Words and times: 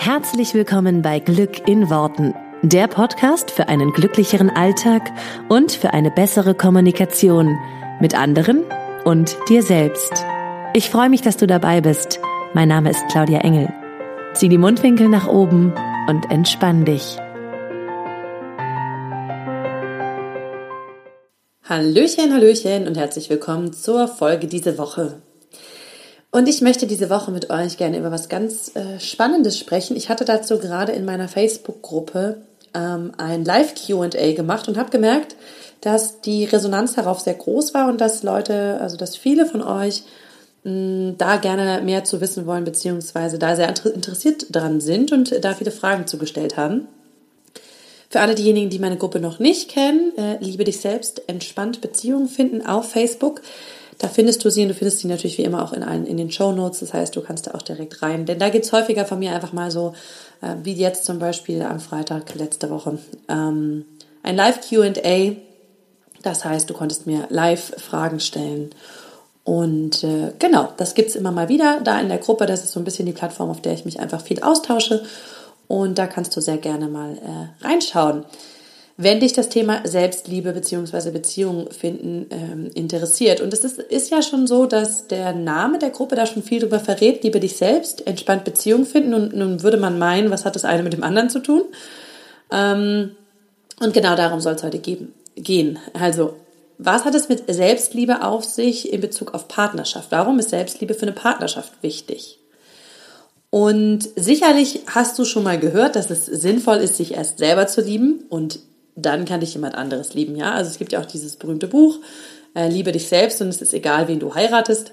Herzlich 0.00 0.54
willkommen 0.54 1.02
bei 1.02 1.18
Glück 1.18 1.66
in 1.66 1.90
Worten, 1.90 2.32
der 2.62 2.86
Podcast 2.86 3.50
für 3.50 3.68
einen 3.68 3.92
glücklicheren 3.92 4.48
Alltag 4.48 5.10
und 5.48 5.72
für 5.72 5.92
eine 5.92 6.12
bessere 6.12 6.54
Kommunikation 6.54 7.58
mit 8.00 8.14
anderen 8.16 8.62
und 9.04 9.36
dir 9.48 9.60
selbst. 9.64 10.24
Ich 10.72 10.88
freue 10.88 11.10
mich, 11.10 11.22
dass 11.22 11.36
du 11.36 11.48
dabei 11.48 11.80
bist. 11.80 12.20
Mein 12.54 12.68
Name 12.68 12.90
ist 12.90 13.04
Claudia 13.10 13.40
Engel. 13.40 13.74
Zieh 14.34 14.48
die 14.48 14.56
Mundwinkel 14.56 15.08
nach 15.08 15.26
oben 15.26 15.74
und 16.08 16.30
entspann 16.30 16.84
dich. 16.84 17.18
Hallöchen, 21.64 22.32
Hallöchen 22.32 22.86
und 22.86 22.96
herzlich 22.96 23.28
willkommen 23.30 23.72
zur 23.72 24.06
Folge 24.06 24.46
diese 24.46 24.78
Woche. 24.78 25.20
Und 26.38 26.48
ich 26.48 26.60
möchte 26.60 26.86
diese 26.86 27.10
Woche 27.10 27.32
mit 27.32 27.50
euch 27.50 27.78
gerne 27.78 27.98
über 27.98 28.12
was 28.12 28.28
ganz 28.28 28.70
äh, 28.76 29.00
Spannendes 29.00 29.58
sprechen. 29.58 29.96
Ich 29.96 30.08
hatte 30.08 30.24
dazu 30.24 30.60
gerade 30.60 30.92
in 30.92 31.04
meiner 31.04 31.26
Facebook-Gruppe 31.26 32.36
ähm, 32.74 33.10
ein 33.18 33.44
Live-QA 33.44 34.34
gemacht 34.34 34.68
und 34.68 34.78
habe 34.78 34.90
gemerkt, 34.90 35.34
dass 35.80 36.20
die 36.20 36.44
Resonanz 36.44 36.94
darauf 36.94 37.18
sehr 37.18 37.34
groß 37.34 37.74
war 37.74 37.88
und 37.88 38.00
dass 38.00 38.22
Leute, 38.22 38.78
also 38.80 38.96
dass 38.96 39.16
viele 39.16 39.46
von 39.46 39.62
euch 39.62 40.04
mh, 40.62 41.14
da 41.18 41.38
gerne 41.38 41.82
mehr 41.82 42.04
zu 42.04 42.20
wissen 42.20 42.46
wollen, 42.46 42.62
beziehungsweise 42.62 43.40
da 43.40 43.56
sehr 43.56 43.74
interessiert 43.92 44.46
dran 44.50 44.80
sind 44.80 45.10
und 45.10 45.44
da 45.44 45.54
viele 45.54 45.72
Fragen 45.72 46.06
zugestellt 46.06 46.56
haben. 46.56 46.86
Für 48.10 48.20
alle 48.20 48.36
diejenigen, 48.36 48.70
die 48.70 48.78
meine 48.78 48.96
Gruppe 48.96 49.18
noch 49.18 49.40
nicht 49.40 49.70
kennen, 49.70 50.16
äh, 50.16 50.38
liebe 50.38 50.62
dich 50.62 50.78
selbst, 50.78 51.20
entspannt 51.26 51.80
Beziehungen 51.80 52.28
finden 52.28 52.64
auf 52.64 52.92
Facebook. 52.92 53.42
Da 53.98 54.06
findest 54.06 54.44
du 54.44 54.50
sie 54.50 54.62
und 54.62 54.68
du 54.68 54.74
findest 54.74 55.00
sie 55.00 55.08
natürlich 55.08 55.38
wie 55.38 55.42
immer 55.42 55.62
auch 55.64 55.72
in, 55.72 55.82
allen, 55.82 56.06
in 56.06 56.16
den 56.16 56.30
Show 56.30 56.52
Notes. 56.52 56.80
Das 56.80 56.94
heißt, 56.94 57.16
du 57.16 57.20
kannst 57.20 57.48
da 57.48 57.54
auch 57.54 57.62
direkt 57.62 58.00
rein. 58.00 58.26
Denn 58.26 58.38
da 58.38 58.48
geht's 58.48 58.72
häufiger 58.72 59.04
von 59.04 59.18
mir 59.18 59.34
einfach 59.34 59.52
mal 59.52 59.72
so, 59.72 59.92
äh, 60.40 60.54
wie 60.62 60.74
jetzt 60.74 61.04
zum 61.04 61.18
Beispiel 61.18 61.62
am 61.62 61.80
Freitag 61.80 62.32
letzte 62.36 62.70
Woche, 62.70 62.98
ähm, 63.28 63.84
ein 64.22 64.36
Live-QA. 64.36 65.36
Das 66.22 66.44
heißt, 66.44 66.70
du 66.70 66.74
konntest 66.74 67.06
mir 67.06 67.26
live 67.30 67.74
Fragen 67.78 68.20
stellen. 68.20 68.70
Und 69.42 70.04
äh, 70.04 70.32
genau, 70.38 70.72
das 70.76 70.94
gibt's 70.94 71.16
immer 71.16 71.32
mal 71.32 71.48
wieder 71.48 71.80
da 71.82 71.98
in 72.00 72.08
der 72.08 72.18
Gruppe. 72.18 72.46
Das 72.46 72.62
ist 72.62 72.72
so 72.72 72.80
ein 72.80 72.84
bisschen 72.84 73.06
die 73.06 73.12
Plattform, 73.12 73.50
auf 73.50 73.62
der 73.62 73.72
ich 73.72 73.84
mich 73.84 73.98
einfach 73.98 74.20
viel 74.20 74.42
austausche. 74.42 75.04
Und 75.66 75.98
da 75.98 76.06
kannst 76.06 76.36
du 76.36 76.40
sehr 76.40 76.58
gerne 76.58 76.86
mal 76.86 77.16
äh, 77.16 77.66
reinschauen. 77.66 78.24
Wenn 79.00 79.20
dich 79.20 79.32
das 79.32 79.48
Thema 79.48 79.82
Selbstliebe 79.84 80.52
bzw. 80.52 81.12
Beziehung 81.12 81.70
finden 81.70 82.26
ähm, 82.30 82.68
interessiert. 82.74 83.40
Und 83.40 83.52
es 83.52 83.62
ist, 83.62 83.78
ist 83.78 84.10
ja 84.10 84.22
schon 84.22 84.48
so, 84.48 84.66
dass 84.66 85.06
der 85.06 85.32
Name 85.32 85.78
der 85.78 85.90
Gruppe 85.90 86.16
da 86.16 86.26
schon 86.26 86.42
viel 86.42 86.58
darüber 86.58 86.80
verrät, 86.80 87.22
liebe 87.22 87.38
dich 87.38 87.56
selbst, 87.56 88.08
entspannt 88.08 88.42
Beziehung 88.42 88.84
finden. 88.84 89.14
Und 89.14 89.36
nun 89.36 89.62
würde 89.62 89.76
man 89.76 90.00
meinen, 90.00 90.32
was 90.32 90.44
hat 90.44 90.56
das 90.56 90.64
eine 90.64 90.82
mit 90.82 90.94
dem 90.94 91.04
anderen 91.04 91.30
zu 91.30 91.38
tun? 91.38 91.62
Ähm, 92.50 93.12
und 93.78 93.94
genau 93.94 94.16
darum 94.16 94.40
soll 94.40 94.54
es 94.54 94.64
heute 94.64 94.80
geben, 94.80 95.14
gehen. 95.36 95.78
Also, 95.92 96.34
was 96.78 97.04
hat 97.04 97.14
es 97.14 97.28
mit 97.28 97.44
Selbstliebe 97.46 98.24
auf 98.24 98.44
sich 98.44 98.92
in 98.92 99.00
Bezug 99.00 99.32
auf 99.32 99.46
Partnerschaft? 99.46 100.10
Warum 100.10 100.40
ist 100.40 100.50
Selbstliebe 100.50 100.94
für 100.94 101.02
eine 101.02 101.12
Partnerschaft 101.12 101.72
wichtig? 101.82 102.40
Und 103.50 104.08
sicherlich 104.16 104.80
hast 104.86 105.16
du 105.20 105.24
schon 105.24 105.44
mal 105.44 105.60
gehört, 105.60 105.94
dass 105.94 106.10
es 106.10 106.26
sinnvoll 106.26 106.78
ist, 106.78 106.96
sich 106.96 107.14
erst 107.14 107.38
selber 107.38 107.68
zu 107.68 107.80
lieben 107.80 108.24
und 108.28 108.58
dann 109.02 109.24
kann 109.24 109.40
dich 109.40 109.54
jemand 109.54 109.74
anderes 109.74 110.14
lieben, 110.14 110.36
ja. 110.36 110.52
Also 110.52 110.70
es 110.70 110.78
gibt 110.78 110.92
ja 110.92 111.00
auch 111.00 111.06
dieses 111.06 111.36
berühmte 111.36 111.68
Buch, 111.68 111.98
äh, 112.54 112.68
Liebe 112.68 112.92
dich 112.92 113.08
selbst 113.08 113.40
und 113.40 113.48
es 113.48 113.62
ist 113.62 113.74
egal, 113.74 114.08
wen 114.08 114.20
du 114.20 114.34
heiratest. 114.34 114.92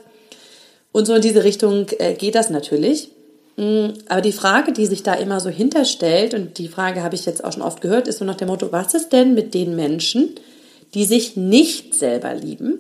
Und 0.92 1.06
so 1.06 1.16
in 1.16 1.22
diese 1.22 1.44
Richtung 1.44 1.88
äh, 2.00 2.14
geht 2.14 2.36
das 2.36 2.50
natürlich. 2.50 3.10
Mm, 3.58 3.88
aber 4.08 4.22
die 4.22 4.32
Frage, 4.32 4.72
die 4.72 4.86
sich 4.86 5.04
da 5.04 5.14
immer 5.14 5.40
so 5.40 5.50
hinterstellt, 5.50 6.34
und 6.34 6.58
die 6.58 6.68
Frage 6.68 7.04
habe 7.04 7.16
ich 7.16 7.26
jetzt 7.26 7.44
auch 7.44 7.54
schon 7.54 7.62
oft 7.62 7.82
gehört, 7.82 8.08
ist 8.08 8.20
so 8.20 8.26
nach 8.26 8.36
dem 8.36 8.50
Motto, 8.50 8.72
was 8.72 8.94
ist 8.94 9.12
denn 9.14 9.34
mit 9.34 9.54
den 9.54 9.76
Menschen, 9.76 10.36
die 10.94 11.06
sich 11.06 11.36
nicht 11.36 11.96
selber 11.96 12.34
lieben 12.34 12.80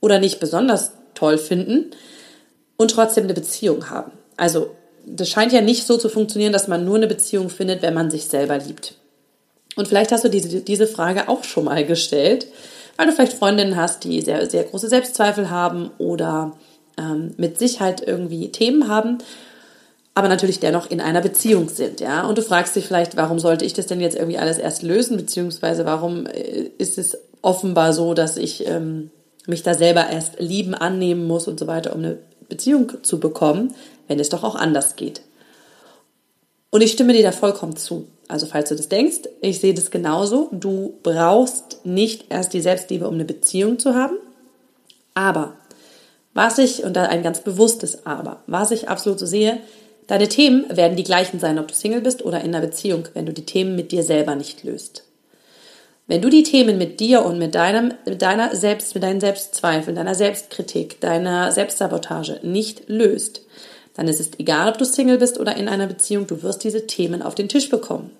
oder 0.00 0.18
nicht 0.18 0.40
besonders 0.40 0.92
toll 1.14 1.38
finden 1.38 1.90
und 2.76 2.90
trotzdem 2.90 3.24
eine 3.24 3.34
Beziehung 3.34 3.90
haben? 3.90 4.12
Also, 4.36 4.70
das 5.06 5.28
scheint 5.28 5.52
ja 5.52 5.60
nicht 5.60 5.84
so 5.84 5.98
zu 5.98 6.08
funktionieren, 6.08 6.52
dass 6.52 6.66
man 6.66 6.84
nur 6.84 6.96
eine 6.96 7.06
Beziehung 7.06 7.50
findet, 7.50 7.82
wenn 7.82 7.92
man 7.92 8.10
sich 8.10 8.24
selber 8.24 8.56
liebt. 8.56 8.94
Und 9.76 9.88
vielleicht 9.88 10.12
hast 10.12 10.24
du 10.24 10.28
diese, 10.28 10.60
diese 10.60 10.86
Frage 10.86 11.28
auch 11.28 11.44
schon 11.44 11.64
mal 11.64 11.84
gestellt, 11.84 12.46
weil 12.96 13.06
du 13.06 13.12
vielleicht 13.12 13.32
Freundinnen 13.32 13.76
hast, 13.76 14.04
die 14.04 14.20
sehr, 14.20 14.48
sehr 14.48 14.64
große 14.64 14.88
Selbstzweifel 14.88 15.50
haben 15.50 15.90
oder 15.98 16.52
ähm, 16.96 17.34
mit 17.36 17.58
Sicherheit 17.58 18.06
irgendwie 18.06 18.52
Themen 18.52 18.88
haben, 18.88 19.18
aber 20.14 20.28
natürlich 20.28 20.60
dennoch 20.60 20.90
in 20.90 21.00
einer 21.00 21.20
Beziehung 21.20 21.68
sind, 21.68 22.00
ja. 22.00 22.24
Und 22.26 22.38
du 22.38 22.42
fragst 22.42 22.76
dich 22.76 22.86
vielleicht, 22.86 23.16
warum 23.16 23.40
sollte 23.40 23.64
ich 23.64 23.72
das 23.72 23.86
denn 23.86 24.00
jetzt 24.00 24.16
irgendwie 24.16 24.38
alles 24.38 24.58
erst 24.58 24.82
lösen, 24.82 25.16
beziehungsweise 25.16 25.84
warum 25.84 26.26
äh, 26.26 26.70
ist 26.78 26.98
es 26.98 27.18
offenbar 27.42 27.92
so, 27.92 28.14
dass 28.14 28.36
ich 28.36 28.66
ähm, 28.66 29.10
mich 29.46 29.64
da 29.64 29.74
selber 29.74 30.08
erst 30.08 30.38
lieben, 30.38 30.74
annehmen 30.74 31.26
muss 31.26 31.48
und 31.48 31.58
so 31.58 31.66
weiter, 31.66 31.94
um 31.94 31.98
eine 31.98 32.18
Beziehung 32.48 32.92
zu 33.02 33.18
bekommen, 33.18 33.74
wenn 34.06 34.20
es 34.20 34.28
doch 34.28 34.44
auch 34.44 34.54
anders 34.54 34.94
geht. 34.96 35.22
Und 36.70 36.80
ich 36.80 36.92
stimme 36.92 37.12
dir 37.12 37.22
da 37.22 37.32
vollkommen 37.32 37.76
zu. 37.76 38.06
Also 38.28 38.46
falls 38.46 38.68
du 38.68 38.74
das 38.74 38.88
denkst, 38.88 39.28
ich 39.40 39.60
sehe 39.60 39.74
das 39.74 39.90
genauso. 39.90 40.48
Du 40.52 40.94
brauchst 41.02 41.84
nicht 41.84 42.26
erst 42.30 42.52
die 42.52 42.60
Selbstliebe, 42.60 43.06
um 43.06 43.14
eine 43.14 43.24
Beziehung 43.24 43.78
zu 43.78 43.94
haben. 43.94 44.16
Aber 45.14 45.54
was 46.32 46.58
ich, 46.58 46.82
und 46.82 46.94
da 46.94 47.04
ein 47.04 47.22
ganz 47.22 47.40
bewusstes 47.40 48.06
Aber, 48.06 48.42
was 48.46 48.72
ich 48.72 48.88
absolut 48.88 49.20
so 49.20 49.26
sehe, 49.26 49.58
deine 50.08 50.28
Themen 50.28 50.64
werden 50.68 50.96
die 50.96 51.04
gleichen 51.04 51.38
sein, 51.38 51.58
ob 51.58 51.68
du 51.68 51.74
Single 51.74 52.00
bist 52.00 52.24
oder 52.24 52.40
in 52.40 52.54
einer 52.54 52.60
Beziehung, 52.60 53.08
wenn 53.14 53.26
du 53.26 53.32
die 53.32 53.46
Themen 53.46 53.76
mit 53.76 53.92
dir 53.92 54.02
selber 54.02 54.34
nicht 54.34 54.64
löst. 54.64 55.04
Wenn 56.06 56.20
du 56.20 56.28
die 56.28 56.42
Themen 56.42 56.76
mit 56.76 57.00
dir 57.00 57.24
und 57.24 57.38
mit 57.38 57.54
deinem, 57.54 57.94
mit 58.04 58.20
deiner 58.20 58.54
Selbst, 58.54 58.94
mit 58.94 59.02
deinen 59.02 59.20
Selbstzweifeln, 59.20 59.96
deiner 59.96 60.14
Selbstkritik, 60.14 61.00
deiner 61.00 61.50
Selbstsabotage 61.50 62.40
nicht 62.42 62.88
löst, 62.88 63.42
dann 63.94 64.08
ist 64.08 64.20
es 64.20 64.30
egal, 64.38 64.68
ob 64.68 64.78
du 64.78 64.84
Single 64.84 65.18
bist 65.18 65.38
oder 65.38 65.56
in 65.56 65.68
einer 65.68 65.86
Beziehung, 65.86 66.26
du 66.26 66.42
wirst 66.42 66.64
diese 66.64 66.86
Themen 66.86 67.22
auf 67.22 67.34
den 67.34 67.48
Tisch 67.48 67.70
bekommen. 67.70 68.10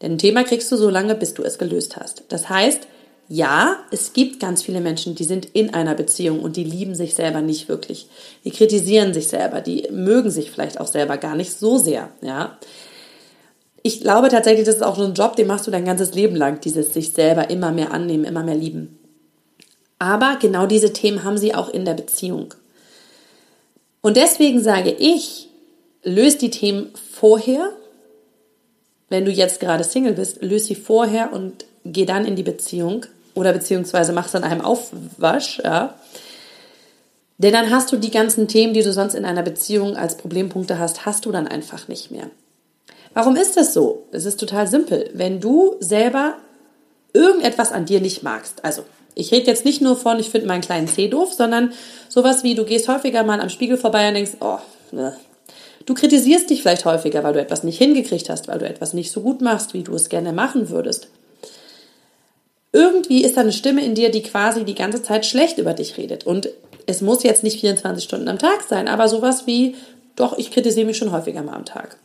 Denn 0.00 0.12
ein 0.12 0.18
Thema 0.18 0.44
kriegst 0.44 0.70
du 0.72 0.76
so 0.76 0.90
lange, 0.90 1.14
bis 1.14 1.34
du 1.34 1.42
es 1.42 1.58
gelöst 1.58 1.96
hast. 1.96 2.24
Das 2.28 2.48
heißt, 2.48 2.86
ja, 3.28 3.76
es 3.90 4.12
gibt 4.12 4.40
ganz 4.40 4.62
viele 4.62 4.80
Menschen, 4.80 5.14
die 5.14 5.24
sind 5.24 5.46
in 5.54 5.74
einer 5.74 5.94
Beziehung 5.94 6.40
und 6.40 6.56
die 6.56 6.64
lieben 6.64 6.94
sich 6.94 7.14
selber 7.14 7.40
nicht 7.40 7.68
wirklich. 7.68 8.08
Die 8.44 8.50
kritisieren 8.50 9.14
sich 9.14 9.28
selber, 9.28 9.60
die 9.60 9.88
mögen 9.90 10.30
sich 10.30 10.50
vielleicht 10.50 10.80
auch 10.80 10.88
selber 10.88 11.16
gar 11.16 11.36
nicht 11.36 11.52
so 11.52 11.78
sehr, 11.78 12.10
ja. 12.20 12.58
Ich 13.84 14.00
glaube 14.00 14.28
tatsächlich, 14.28 14.64
das 14.64 14.76
ist 14.76 14.82
auch 14.82 14.96
so 14.96 15.04
ein 15.04 15.14
Job, 15.14 15.34
den 15.34 15.48
machst 15.48 15.66
du 15.66 15.72
dein 15.72 15.84
ganzes 15.84 16.14
Leben 16.14 16.36
lang, 16.36 16.60
dieses 16.60 16.94
sich 16.94 17.12
selber 17.12 17.50
immer 17.50 17.72
mehr 17.72 17.90
annehmen, 17.90 18.24
immer 18.24 18.44
mehr 18.44 18.54
lieben. 18.54 18.98
Aber 19.98 20.36
genau 20.40 20.66
diese 20.66 20.92
Themen 20.92 21.24
haben 21.24 21.38
sie 21.38 21.54
auch 21.54 21.68
in 21.68 21.84
der 21.84 21.94
Beziehung. 21.94 22.54
Und 24.02 24.16
deswegen 24.16 24.60
sage 24.62 24.90
ich, 24.90 25.48
löst 26.02 26.42
die 26.42 26.50
Themen 26.50 26.92
vorher. 26.94 27.70
Wenn 29.08 29.24
du 29.24 29.30
jetzt 29.30 29.60
gerade 29.60 29.84
Single 29.84 30.14
bist, 30.14 30.42
löst 30.42 30.66
sie 30.66 30.74
vorher 30.74 31.32
und 31.32 31.64
geh 31.84 32.04
dann 32.04 32.26
in 32.26 32.36
die 32.36 32.42
Beziehung 32.42 33.06
oder 33.34 33.52
beziehungsweise 33.52 34.12
machst 34.12 34.34
dann 34.34 34.44
einem 34.44 34.60
Aufwasch, 34.60 35.60
ja. 35.64 35.94
Denn 37.38 37.52
dann 37.52 37.70
hast 37.70 37.90
du 37.90 37.96
die 37.96 38.10
ganzen 38.10 38.46
Themen, 38.46 38.74
die 38.74 38.82
du 38.82 38.92
sonst 38.92 39.14
in 39.14 39.24
einer 39.24 39.42
Beziehung 39.42 39.96
als 39.96 40.16
Problempunkte 40.16 40.78
hast, 40.78 41.06
hast 41.06 41.24
du 41.24 41.32
dann 41.32 41.48
einfach 41.48 41.88
nicht 41.88 42.10
mehr. 42.10 42.30
Warum 43.14 43.36
ist 43.36 43.56
das 43.56 43.74
so? 43.74 44.06
Es 44.12 44.24
ist 44.26 44.38
total 44.38 44.68
simpel. 44.68 45.10
Wenn 45.12 45.40
du 45.40 45.76
selber 45.80 46.36
irgendetwas 47.12 47.72
an 47.72 47.84
dir 47.84 48.00
nicht 48.00 48.22
magst, 48.22 48.64
also 48.64 48.84
ich 49.14 49.32
rede 49.32 49.46
jetzt 49.46 49.64
nicht 49.64 49.80
nur 49.80 49.96
von, 49.96 50.18
ich 50.18 50.30
finde 50.30 50.46
meinen 50.46 50.62
kleinen 50.62 50.88
Zeh 50.88 51.08
doof, 51.08 51.32
sondern 51.32 51.72
sowas 52.08 52.42
wie, 52.44 52.54
du 52.54 52.64
gehst 52.64 52.88
häufiger 52.88 53.24
mal 53.24 53.40
am 53.40 53.50
Spiegel 53.50 53.76
vorbei 53.76 54.08
und 54.08 54.14
denkst, 54.14 54.32
oh, 54.40 54.58
ne. 54.90 55.16
Du 55.84 55.94
kritisierst 55.94 56.48
dich 56.48 56.62
vielleicht 56.62 56.84
häufiger, 56.84 57.24
weil 57.24 57.32
du 57.32 57.40
etwas 57.40 57.64
nicht 57.64 57.78
hingekriegt 57.78 58.30
hast, 58.30 58.46
weil 58.46 58.60
du 58.60 58.68
etwas 58.68 58.94
nicht 58.94 59.10
so 59.10 59.20
gut 59.20 59.40
machst, 59.40 59.74
wie 59.74 59.82
du 59.82 59.94
es 59.94 60.08
gerne 60.08 60.32
machen 60.32 60.70
würdest. 60.70 61.08
Irgendwie 62.72 63.24
ist 63.24 63.36
da 63.36 63.40
eine 63.40 63.52
Stimme 63.52 63.84
in 63.84 63.96
dir, 63.96 64.10
die 64.10 64.22
quasi 64.22 64.64
die 64.64 64.76
ganze 64.76 65.02
Zeit 65.02 65.26
schlecht 65.26 65.58
über 65.58 65.74
dich 65.74 65.98
redet. 65.98 66.24
Und 66.24 66.50
es 66.86 67.00
muss 67.00 67.24
jetzt 67.24 67.42
nicht 67.42 67.60
24 67.60 68.04
Stunden 68.04 68.28
am 68.28 68.38
Tag 68.38 68.62
sein, 68.62 68.86
aber 68.86 69.08
sowas 69.08 69.46
wie, 69.46 69.74
doch, 70.14 70.38
ich 70.38 70.52
kritisiere 70.52 70.86
mich 70.86 70.96
schon 70.96 71.10
häufiger 71.10 71.42
mal 71.42 71.54
am 71.54 71.64
Tag 71.64 71.96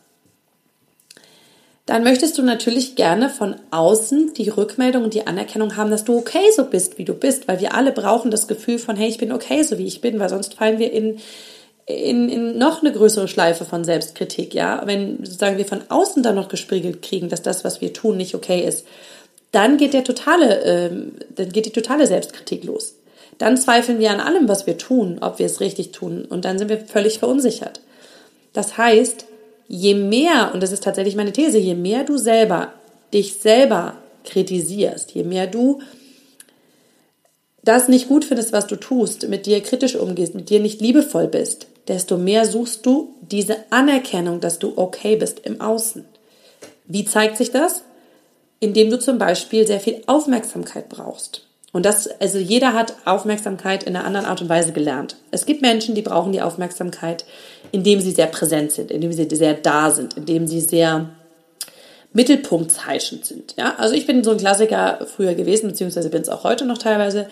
dann 1.88 2.04
möchtest 2.04 2.36
du 2.36 2.42
natürlich 2.42 2.96
gerne 2.96 3.30
von 3.30 3.56
außen 3.70 4.34
die 4.34 4.50
Rückmeldung 4.50 5.04
und 5.04 5.14
die 5.14 5.26
Anerkennung 5.26 5.74
haben, 5.78 5.90
dass 5.90 6.04
du 6.04 6.18
okay 6.18 6.50
so 6.54 6.64
bist, 6.64 6.98
wie 6.98 7.06
du 7.06 7.14
bist, 7.14 7.48
weil 7.48 7.60
wir 7.60 7.74
alle 7.74 7.92
brauchen 7.92 8.30
das 8.30 8.46
Gefühl 8.46 8.78
von, 8.78 8.94
hey, 8.94 9.08
ich 9.08 9.16
bin 9.16 9.32
okay 9.32 9.62
so, 9.62 9.78
wie 9.78 9.86
ich 9.86 10.02
bin, 10.02 10.18
weil 10.18 10.28
sonst 10.28 10.52
fallen 10.52 10.78
wir 10.78 10.92
in, 10.92 11.18
in, 11.86 12.28
in 12.28 12.58
noch 12.58 12.82
eine 12.82 12.92
größere 12.92 13.26
Schleife 13.26 13.64
von 13.64 13.84
Selbstkritik, 13.84 14.52
ja. 14.52 14.82
Wenn 14.84 15.24
sozusagen 15.24 15.56
wir 15.56 15.64
von 15.64 15.80
außen 15.88 16.22
dann 16.22 16.34
noch 16.34 16.48
gespiegelt 16.48 17.00
kriegen, 17.00 17.30
dass 17.30 17.40
das, 17.40 17.64
was 17.64 17.80
wir 17.80 17.94
tun, 17.94 18.18
nicht 18.18 18.34
okay 18.34 18.60
ist, 18.60 18.86
dann 19.52 19.78
geht 19.78 19.94
der 19.94 20.04
totale, 20.04 20.60
ähm, 20.64 21.12
dann 21.36 21.48
geht 21.48 21.64
die 21.64 21.72
totale 21.72 22.06
Selbstkritik 22.06 22.64
los. 22.64 22.96
Dann 23.38 23.56
zweifeln 23.56 23.98
wir 23.98 24.10
an 24.10 24.20
allem, 24.20 24.46
was 24.46 24.66
wir 24.66 24.76
tun, 24.76 25.20
ob 25.22 25.38
wir 25.38 25.46
es 25.46 25.60
richtig 25.60 25.92
tun, 25.92 26.26
und 26.28 26.44
dann 26.44 26.58
sind 26.58 26.68
wir 26.68 26.80
völlig 26.80 27.18
verunsichert. 27.18 27.80
Das 28.52 28.76
heißt, 28.76 29.24
je 29.68 29.94
mehr, 29.94 30.50
und 30.52 30.62
das 30.62 30.72
ist 30.72 30.82
tatsächlich 30.82 31.14
meine 31.14 31.32
These, 31.32 31.58
je 31.58 31.74
mehr 31.74 32.04
du 32.04 32.16
selber 32.16 32.72
dich 33.12 33.34
selber 33.34 33.94
kritisierst, 34.24 35.12
je 35.12 35.22
mehr 35.22 35.46
du 35.46 35.80
das 37.62 37.88
nicht 37.88 38.08
gut 38.08 38.24
findest, 38.24 38.52
was 38.52 38.66
du 38.66 38.76
tust, 38.76 39.28
mit 39.28 39.46
dir 39.46 39.60
kritisch 39.62 39.96
umgehst, 39.96 40.34
mit 40.34 40.48
dir 40.48 40.60
nicht 40.60 40.80
liebevoll 40.80 41.28
bist, 41.28 41.66
desto 41.86 42.16
mehr 42.16 42.46
suchst 42.46 42.84
du 42.86 43.14
diese 43.20 43.56
Anerkennung, 43.70 44.40
dass 44.40 44.58
du 44.58 44.72
okay 44.76 45.16
bist 45.16 45.40
im 45.40 45.60
Außen. 45.60 46.04
Wie 46.86 47.04
zeigt 47.04 47.36
sich 47.36 47.50
das? 47.50 47.82
Indem 48.60 48.90
du 48.90 48.98
zum 48.98 49.18
Beispiel 49.18 49.66
sehr 49.66 49.80
viel 49.80 50.02
Aufmerksamkeit 50.06 50.88
brauchst. 50.88 51.46
Und 51.72 51.84
das, 51.84 52.08
also 52.20 52.38
jeder 52.38 52.72
hat 52.72 52.94
Aufmerksamkeit 53.04 53.82
in 53.82 53.94
einer 53.94 54.06
anderen 54.06 54.26
Art 54.26 54.40
und 54.40 54.48
Weise 54.48 54.72
gelernt. 54.72 55.16
Es 55.30 55.44
gibt 55.44 55.60
Menschen, 55.60 55.94
die 55.94 56.02
brauchen 56.02 56.32
die 56.32 56.40
Aufmerksamkeit, 56.40 57.26
indem 57.72 58.00
sie 58.00 58.12
sehr 58.12 58.26
präsent 58.26 58.72
sind, 58.72 58.90
indem 58.90 59.12
sie 59.12 59.28
sehr 59.30 59.54
da 59.54 59.90
sind, 59.90 60.16
indem 60.16 60.46
sie 60.46 60.60
sehr 60.60 61.10
mittelpunktheischend 62.12 63.24
sind. 63.24 63.54
Ja, 63.56 63.74
also 63.76 63.94
ich 63.94 64.06
bin 64.06 64.24
so 64.24 64.30
ein 64.30 64.38
Klassiker 64.38 65.06
früher 65.06 65.34
gewesen, 65.34 65.68
beziehungsweise 65.68 66.10
bin 66.10 66.22
es 66.22 66.28
auch 66.28 66.44
heute 66.44 66.64
noch 66.64 66.78
teilweise, 66.78 67.28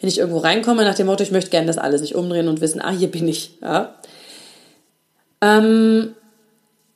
wenn 0.00 0.08
ich 0.08 0.18
irgendwo 0.18 0.38
reinkomme 0.38 0.84
nach 0.84 0.94
dem 0.94 1.06
Motto, 1.06 1.22
ich 1.22 1.30
möchte 1.30 1.50
gerne, 1.50 1.66
dass 1.66 1.78
alle 1.78 1.98
sich 1.98 2.14
umdrehen 2.14 2.48
und 2.48 2.60
wissen, 2.60 2.80
ah, 2.80 2.90
hier 2.90 3.10
bin 3.10 3.28
ich. 3.28 3.58
Ja. 3.62 3.94
Ähm, 5.40 6.14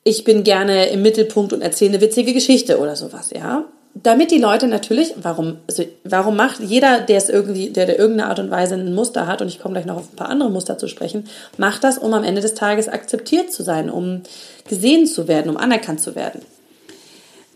ich 0.03 0.23
bin 0.23 0.43
gerne 0.43 0.89
im 0.89 1.01
Mittelpunkt 1.01 1.53
und 1.53 1.61
erzähle 1.61 1.91
eine 1.91 2.01
witzige 2.01 2.33
Geschichte 2.33 2.79
oder 2.79 2.95
sowas, 2.95 3.31
ja 3.31 3.65
damit 3.95 4.31
die 4.31 4.37
Leute 4.37 4.67
natürlich, 4.67 5.13
warum, 5.21 5.57
also 5.67 5.83
warum 6.03 6.35
macht 6.35 6.59
jeder, 6.61 7.01
der 7.01 7.17
es 7.17 7.29
irgendwie, 7.29 7.69
der, 7.69 7.85
der 7.85 7.99
irgendeine 7.99 8.29
Art 8.29 8.39
und 8.39 8.51
Weise 8.51 8.75
ein 8.75 8.93
Muster 8.93 9.27
hat, 9.27 9.41
und 9.41 9.47
ich 9.47 9.59
komme 9.59 9.73
gleich 9.73 9.85
noch 9.85 9.97
auf 9.97 10.13
ein 10.13 10.15
paar 10.15 10.29
andere 10.29 10.49
Muster 10.49 10.77
zu 10.77 10.87
sprechen, 10.87 11.25
macht 11.57 11.83
das, 11.83 11.97
um 11.97 12.13
am 12.13 12.23
Ende 12.23 12.41
des 12.41 12.53
Tages 12.53 12.87
akzeptiert 12.87 13.51
zu 13.51 13.63
sein, 13.63 13.89
um 13.89 14.21
gesehen 14.67 15.07
zu 15.07 15.27
werden, 15.27 15.49
um 15.49 15.57
anerkannt 15.57 16.01
zu 16.01 16.15
werden. 16.15 16.41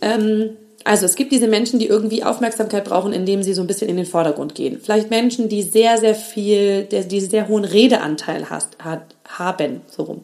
Ähm, 0.01 0.57
also 0.83 1.06
es 1.06 1.15
gibt 1.15 1.31
diese 1.31 1.47
Menschen, 1.47 1.80
die 1.80 1.88
irgendwie 1.88 2.24
Aufmerksamkeit 2.24 2.83
brauchen, 2.83 3.13
indem 3.13 3.41
sie 3.41 3.53
so 3.53 3.62
ein 3.62 3.68
bisschen 3.68 3.89
in 3.89 3.95
den 3.95 4.06
Vordergrund 4.06 4.53
gehen. 4.53 4.79
Vielleicht 4.83 5.09
Menschen, 5.09 5.47
die 5.47 5.62
sehr, 5.62 5.97
sehr 5.97 6.15
viel, 6.15 6.83
die 6.83 7.21
sehr 7.21 7.47
hohen 7.47 7.63
Redeanteil 7.63 8.50
hast, 8.50 8.77
hat, 8.79 9.15
haben, 9.25 9.81
so 9.88 10.03
rum. 10.03 10.21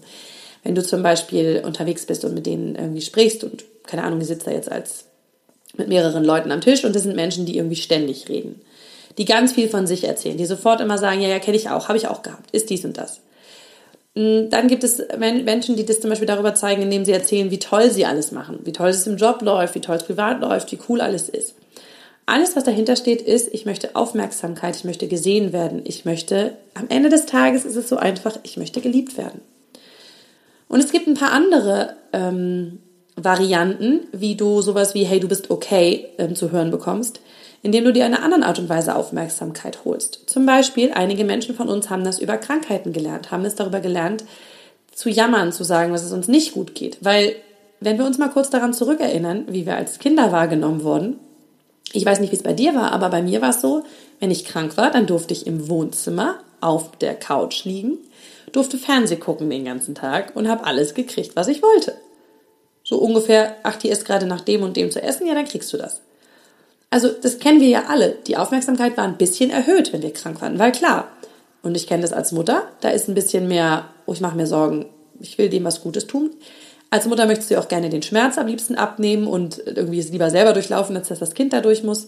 Wenn 0.63 0.75
du 0.75 0.83
zum 0.83 1.01
Beispiel 1.01 1.63
unterwegs 1.65 2.05
bist 2.05 2.25
und 2.25 2.33
mit 2.33 2.45
denen 2.45 2.75
irgendwie 2.75 3.01
sprichst 3.01 3.45
und 3.45 3.63
keine 3.85 4.03
Ahnung, 4.03 4.19
die 4.19 4.25
sitzt 4.25 4.47
da 4.47 4.51
jetzt 4.51 4.69
als 4.69 5.05
mit 5.79 5.87
mehreren 5.87 6.23
Leuten 6.23 6.51
am 6.51 6.61
Tisch 6.61 6.83
und 6.83 6.95
das 6.95 7.03
sind 7.03 7.15
Menschen, 7.15 7.45
die 7.45 7.57
irgendwie 7.57 7.75
ständig 7.75 8.29
reden. 8.29 8.61
Die 9.17 9.25
ganz 9.25 9.53
viel 9.53 9.67
von 9.67 9.87
sich 9.87 10.03
erzählen, 10.03 10.37
die 10.37 10.45
sofort 10.45 10.81
immer 10.81 10.97
sagen, 10.97 11.21
ja, 11.21 11.27
ja, 11.27 11.39
kenne 11.39 11.57
ich 11.57 11.69
auch, 11.69 11.87
habe 11.87 11.97
ich 11.97 12.07
auch 12.07 12.21
gehabt, 12.21 12.51
ist 12.51 12.69
dies 12.69 12.85
und 12.85 12.97
das. 12.97 13.21
Mm, 14.15 14.49
dann 14.49 14.67
gibt 14.67 14.83
es 14.83 15.01
Menschen, 15.17 15.75
die 15.75 15.85
das 15.85 15.99
zum 15.99 16.09
Beispiel 16.09 16.27
darüber 16.27 16.53
zeigen, 16.53 16.83
indem 16.83 17.05
sie 17.05 17.11
erzählen, 17.11 17.51
wie 17.51 17.59
toll 17.59 17.89
sie 17.89 18.05
alles 18.05 18.31
machen, 18.31 18.59
wie 18.63 18.71
toll 18.71 18.89
es 18.89 19.07
im 19.07 19.17
Job 19.17 19.41
läuft, 19.41 19.75
wie 19.75 19.81
toll 19.81 19.97
es 19.97 20.03
privat 20.03 20.41
läuft, 20.41 20.71
wie 20.71 20.79
cool 20.87 21.01
alles 21.01 21.29
ist. 21.29 21.55
Alles, 22.25 22.55
was 22.55 22.63
dahinter 22.63 22.95
steht, 22.95 23.23
ist, 23.23 23.51
ich 23.53 23.65
möchte 23.65 23.95
Aufmerksamkeit, 23.95 24.75
ich 24.75 24.83
möchte 24.83 25.07
gesehen 25.07 25.51
werden, 25.51 25.81
ich 25.85 26.05
möchte, 26.05 26.53
am 26.75 26.85
Ende 26.89 27.09
des 27.09 27.25
Tages 27.25 27.65
ist 27.65 27.75
es 27.75 27.89
so 27.89 27.97
einfach, 27.97 28.37
ich 28.43 28.55
möchte 28.55 28.81
geliebt 28.81 29.17
werden. 29.17 29.41
Und 30.67 30.79
es 30.79 30.91
gibt 30.91 31.07
ein 31.07 31.15
paar 31.15 31.31
andere 31.31 31.95
ähm, 32.13 32.79
Varianten, 33.23 34.01
wie 34.11 34.35
du 34.35 34.61
sowas 34.61 34.93
wie 34.93 35.03
Hey, 35.03 35.19
du 35.19 35.27
bist 35.27 35.49
okay 35.51 36.07
ähm, 36.17 36.35
zu 36.35 36.51
hören 36.51 36.71
bekommst, 36.71 37.19
indem 37.61 37.83
du 37.83 37.93
dir 37.93 38.05
eine 38.05 38.21
andere 38.21 38.45
Art 38.45 38.59
und 38.59 38.69
Weise 38.69 38.95
Aufmerksamkeit 38.95 39.79
holst. 39.85 40.21
Zum 40.27 40.45
Beispiel, 40.45 40.91
einige 40.93 41.25
Menschen 41.25 41.55
von 41.55 41.67
uns 41.67 41.89
haben 41.89 42.03
das 42.03 42.19
über 42.19 42.37
Krankheiten 42.37 42.93
gelernt, 42.93 43.31
haben 43.31 43.45
es 43.45 43.55
darüber 43.55 43.79
gelernt, 43.79 44.23
zu 44.93 45.09
jammern, 45.09 45.51
zu 45.51 45.63
sagen, 45.63 45.91
dass 45.91 46.03
es 46.03 46.11
uns 46.11 46.27
nicht 46.27 46.53
gut 46.53 46.75
geht. 46.75 46.97
Weil, 47.01 47.35
wenn 47.79 47.97
wir 47.97 48.05
uns 48.05 48.17
mal 48.17 48.29
kurz 48.29 48.49
daran 48.49 48.73
zurückerinnern, 48.73 49.45
wie 49.49 49.65
wir 49.65 49.75
als 49.75 49.99
Kinder 49.99 50.31
wahrgenommen 50.31 50.83
wurden, 50.83 51.17
ich 51.91 52.05
weiß 52.05 52.19
nicht, 52.19 52.31
wie 52.31 52.35
es 52.35 52.43
bei 52.43 52.53
dir 52.53 52.75
war, 52.75 52.91
aber 52.91 53.09
bei 53.09 53.21
mir 53.21 53.41
war 53.41 53.49
es 53.49 53.61
so, 53.61 53.83
wenn 54.19 54.31
ich 54.31 54.45
krank 54.45 54.77
war, 54.77 54.91
dann 54.91 55.07
durfte 55.07 55.33
ich 55.33 55.47
im 55.47 55.69
Wohnzimmer 55.69 56.35
auf 56.61 56.97
der 56.97 57.15
Couch 57.15 57.63
liegen, 57.63 57.97
durfte 58.51 58.77
Fernseh 58.77 59.15
gucken 59.15 59.49
den 59.49 59.65
ganzen 59.65 59.95
Tag 59.95 60.35
und 60.35 60.47
habe 60.47 60.65
alles 60.65 60.93
gekriegt, 60.93 61.35
was 61.35 61.47
ich 61.47 61.63
wollte 61.63 61.95
so 62.89 62.97
ungefähr, 62.97 63.55
ach, 63.61 63.75
die 63.75 63.89
ist 63.89 64.03
gerade 64.03 64.25
nach 64.25 64.41
dem 64.41 64.63
und 64.63 64.75
dem 64.75 64.89
zu 64.89 64.99
essen, 64.99 65.27
ja, 65.27 65.35
dann 65.35 65.45
kriegst 65.45 65.71
du 65.71 65.77
das. 65.77 66.01
Also 66.89 67.09
das 67.09 67.37
kennen 67.37 67.61
wir 67.61 67.67
ja 67.67 67.83
alle. 67.87 68.17
Die 68.25 68.35
Aufmerksamkeit 68.35 68.97
war 68.97 69.03
ein 69.03 69.19
bisschen 69.19 69.51
erhöht, 69.51 69.93
wenn 69.93 70.01
wir 70.01 70.11
krank 70.11 70.41
waren, 70.41 70.57
weil 70.57 70.71
klar, 70.71 71.07
und 71.61 71.77
ich 71.77 71.85
kenne 71.85 72.01
das 72.01 72.13
als 72.13 72.31
Mutter, 72.31 72.63
da 72.81 72.89
ist 72.89 73.07
ein 73.07 73.13
bisschen 73.13 73.47
mehr, 73.47 73.89
oh, 74.07 74.13
ich 74.13 74.21
mache 74.21 74.35
mir 74.35 74.47
Sorgen, 74.47 74.87
ich 75.19 75.37
will 75.37 75.49
dem 75.49 75.65
was 75.65 75.81
Gutes 75.81 76.07
tun. 76.07 76.31
Als 76.89 77.05
Mutter 77.05 77.27
möchtest 77.27 77.51
du 77.51 77.59
auch 77.59 77.67
gerne 77.67 77.91
den 77.91 78.01
Schmerz 78.01 78.39
am 78.39 78.47
liebsten 78.47 78.73
abnehmen 78.73 79.27
und 79.27 79.61
irgendwie 79.67 79.99
es 79.99 80.09
lieber 80.09 80.31
selber 80.31 80.53
durchlaufen, 80.53 80.97
als 80.97 81.09
dass 81.09 81.19
das 81.19 81.35
Kind 81.35 81.53
da 81.53 81.61
durch 81.61 81.83
muss. 81.83 82.07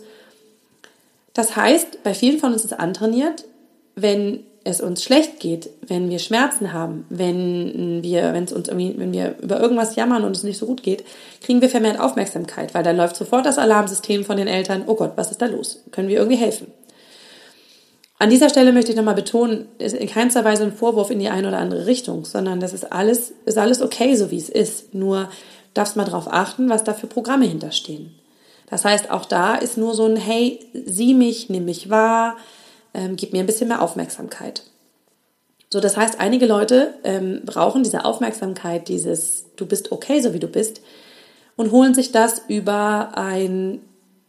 Das 1.36 1.56
heißt, 1.56 2.02
bei 2.02 2.16
vielen 2.16 2.40
von 2.40 2.54
uns 2.54 2.66
ist 2.66 2.74
antrainiert, 2.74 3.46
wenn 3.94 4.44
es 4.64 4.80
uns 4.80 5.04
schlecht 5.04 5.40
geht, 5.40 5.70
wenn 5.88 6.10
wir 6.10 6.20
Schmerzen 6.20 6.72
haben, 6.72 7.06
wenn 7.10 8.04
wir, 8.04 8.34
wenn 8.34 8.44
es 8.44 8.54
uns 8.54 8.68
irgendwie, 8.68 8.94
wenn 8.98 9.12
wir 9.12 9.36
über 9.42 9.60
irgendwas 9.60 9.96
jammern 9.96 10.24
und 10.24 10.36
es 10.36 10.44
nicht 10.44 10.60
so 10.60 10.68
gut 10.68 10.84
geht, 10.84 11.04
kriegen 11.42 11.62
wir 11.62 11.70
vermehrt 11.70 12.00
Aufmerksamkeit, 12.00 12.74
weil 12.74 12.84
dann 12.84 12.98
läuft 12.98 13.16
sofort 13.16 13.46
das 13.46 13.58
Alarmsystem 13.58 14.24
von 14.24 14.38
den 14.38 14.48
Eltern, 14.48 14.84
oh 14.86 14.96
Gott, 14.96 15.14
was 15.16 15.32
ist 15.32 15.42
da 15.42 15.48
los? 15.48 15.84
Können 15.92 16.10
wir 16.10 16.18
irgendwie 16.18 16.38
helfen? 16.38 16.68
An 18.20 18.30
dieser 18.30 18.50
Stelle 18.50 18.72
möchte 18.72 18.92
ich 18.92 18.98
nochmal 18.98 19.16
betonen, 19.16 19.68
ist 19.80 19.96
in 19.96 20.08
keinster 20.08 20.46
Weise 20.46 20.64
ein 20.64 20.74
Vorwurf 20.74 21.10
in 21.10 21.18
die 21.18 21.30
eine 21.30 21.48
oder 21.48 21.58
andere 21.58 21.88
Richtung, 21.88 22.24
sondern 22.24 22.60
das 22.60 22.72
ist 22.72 22.92
alles, 22.92 23.34
ist 23.46 23.58
alles 23.58 23.82
okay, 23.82 24.16
so 24.16 24.30
wie 24.30 24.38
es 24.38 24.50
ist. 24.50 24.94
Nur 24.94 25.28
darfst 25.74 25.96
mal 25.96 26.06
darauf 26.06 26.32
achten, 26.32 26.70
was 26.70 26.84
da 26.84 26.94
für 26.94 27.08
Programme 27.08 27.46
hinterstehen. 27.46 28.14
Das 28.70 28.86
heißt, 28.86 29.10
auch 29.10 29.26
da 29.26 29.56
ist 29.56 29.76
nur 29.76 29.96
so 29.96 30.06
ein, 30.06 30.18
hey, 30.18 30.60
sieh 30.86 31.16
mich, 31.16 31.50
nimm 31.50 31.66
mich 31.66 31.90
wahr, 31.90 32.38
ähm, 32.94 33.16
gib 33.16 33.34
mir 33.34 33.40
ein 33.40 33.46
bisschen 33.46 33.68
mehr 33.68 33.82
Aufmerksamkeit. 33.82 34.64
So, 35.70 35.80
das 35.80 35.96
heißt, 35.96 36.20
einige 36.20 36.46
Leute 36.46 36.94
ähm, 37.04 37.42
brauchen 37.46 37.84
diese 37.84 38.04
Aufmerksamkeit, 38.04 38.90
dieses 38.90 39.46
Du 39.56 39.66
bist 39.66 39.92
okay, 39.92 40.20
so 40.22 40.34
wie 40.34 40.40
du 40.40 40.48
bist, 40.48 40.82
und 41.56 41.72
holen 41.72 41.94
sich 41.94 42.12
das 42.12 42.42
über 42.48 43.12
ein, 43.16 43.80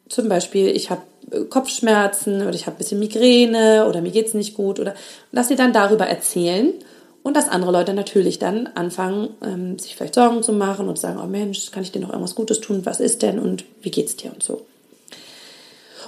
zum 0.09 0.29
Beispiel, 0.29 0.69
ich 0.69 0.91
habe 0.91 1.03
äh, 1.31 1.45
Kopfschmerzen 1.45 2.43
oder 2.43 2.55
ich 2.55 2.67
habe 2.67 2.77
ein 2.77 2.79
bisschen 2.79 3.01
Migräne 3.01 3.87
oder 3.89 4.01
mir 4.03 4.13
geht's 4.13 4.35
nicht 4.35 4.55
gut 4.55 4.79
oder 4.79 4.95
dass 5.33 5.49
sie 5.49 5.57
dann 5.57 5.73
darüber 5.73 6.07
erzählen 6.07 6.75
und 7.23 7.37
dass 7.37 7.49
andere 7.49 7.73
Leute 7.73 7.95
natürlich 7.95 8.39
dann 8.39 8.69
anfangen, 8.75 9.31
ähm, 9.45 9.79
sich 9.79 9.97
vielleicht 9.97 10.15
Sorgen 10.15 10.43
zu 10.43 10.53
machen 10.53 10.89
und 10.89 10.99
sagen, 10.99 11.21
oh 11.23 11.27
Mensch, 11.27 11.71
kann 11.71 11.83
ich 11.83 11.93
dir 11.93 12.01
noch 12.01 12.11
irgendwas 12.11 12.35
Gutes 12.35 12.61
tun? 12.61 12.85
Was 12.85 13.01
ist 13.01 13.23
denn 13.23 13.39
und 13.39 13.65
wie 13.81 13.91
geht's 13.91 14.17
dir 14.17 14.33
und 14.33 14.43
so. 14.43 14.67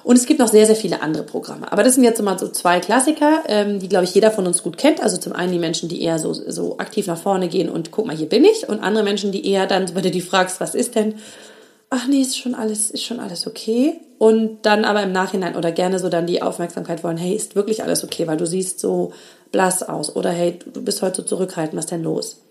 Und 0.05 0.17
es 0.17 0.27
gibt 0.27 0.39
noch 0.39 0.49
sehr, 0.49 0.67
sehr 0.67 0.77
viele 0.77 1.01
andere 1.01 1.23
Programme. 1.23 1.73
Aber 1.73 1.83
das 1.83 1.95
sind 1.95 2.05
jetzt 2.05 2.23
mal 2.23 2.39
so 2.39 2.49
zwei 2.49 2.79
Klassiker, 2.79 3.43
ähm, 3.49 3.79
die, 3.81 3.89
glaube 3.89 4.05
ich, 4.05 4.15
jeder 4.15 4.31
von 4.31 4.47
uns 4.47 4.63
gut 4.63 4.77
kennt. 4.77 5.03
Also 5.03 5.17
zum 5.17 5.33
einen 5.33 5.51
die 5.51 5.59
Menschen, 5.59 5.89
die 5.89 6.03
eher 6.03 6.19
so, 6.19 6.35
so 6.35 6.77
aktiv 6.77 7.07
nach 7.07 7.19
vorne 7.19 7.49
gehen 7.49 7.71
und 7.71 7.91
guck 7.91 8.07
mal, 8.07 8.15
hier 8.15 8.29
bin 8.29 8.45
ich. 8.45 8.69
Und 8.69 8.81
andere 8.81 9.03
Menschen, 9.03 9.33
die 9.33 9.51
eher 9.51 9.67
dann, 9.67 9.95
wenn 9.95 10.03
du 10.03 10.11
die 10.11 10.21
fragst, 10.21 10.61
was 10.61 10.75
ist 10.75 10.95
denn? 10.95 11.15
Ach 11.89 12.07
nee, 12.07 12.21
ist 12.21 12.39
schon 12.39 12.55
alles, 12.55 12.91
ist 12.91 13.03
schon 13.03 13.19
alles 13.19 13.47
okay. 13.47 13.99
Und 14.19 14.59
dann 14.67 14.85
aber 14.85 15.03
im 15.03 15.13
Nachhinein 15.13 15.57
oder 15.57 15.73
gerne 15.73 15.99
so 15.99 16.11
dann 16.11 16.27
die 16.27 16.43
Aufmerksamkeit 16.43 17.03
wollen, 17.03 17.17
hey, 17.17 17.35
ist 17.35 17.57
wirklich 17.57 17.83
alles 17.83 18.05
okay, 18.05 18.27
weil 18.27 18.37
du 18.37 18.47
siehst 18.47 18.81
so 18.81 19.13
blass 19.53 19.83
aus. 19.83 20.15
Oder 20.15 20.31
hey, 20.31 20.59
du 20.71 20.83
bist 20.83 21.01
heute 21.01 21.23
so 21.23 21.23
zurückhaltend, 21.23 21.79
was 21.79 21.87
denn 21.87 22.03
los? 22.03 22.43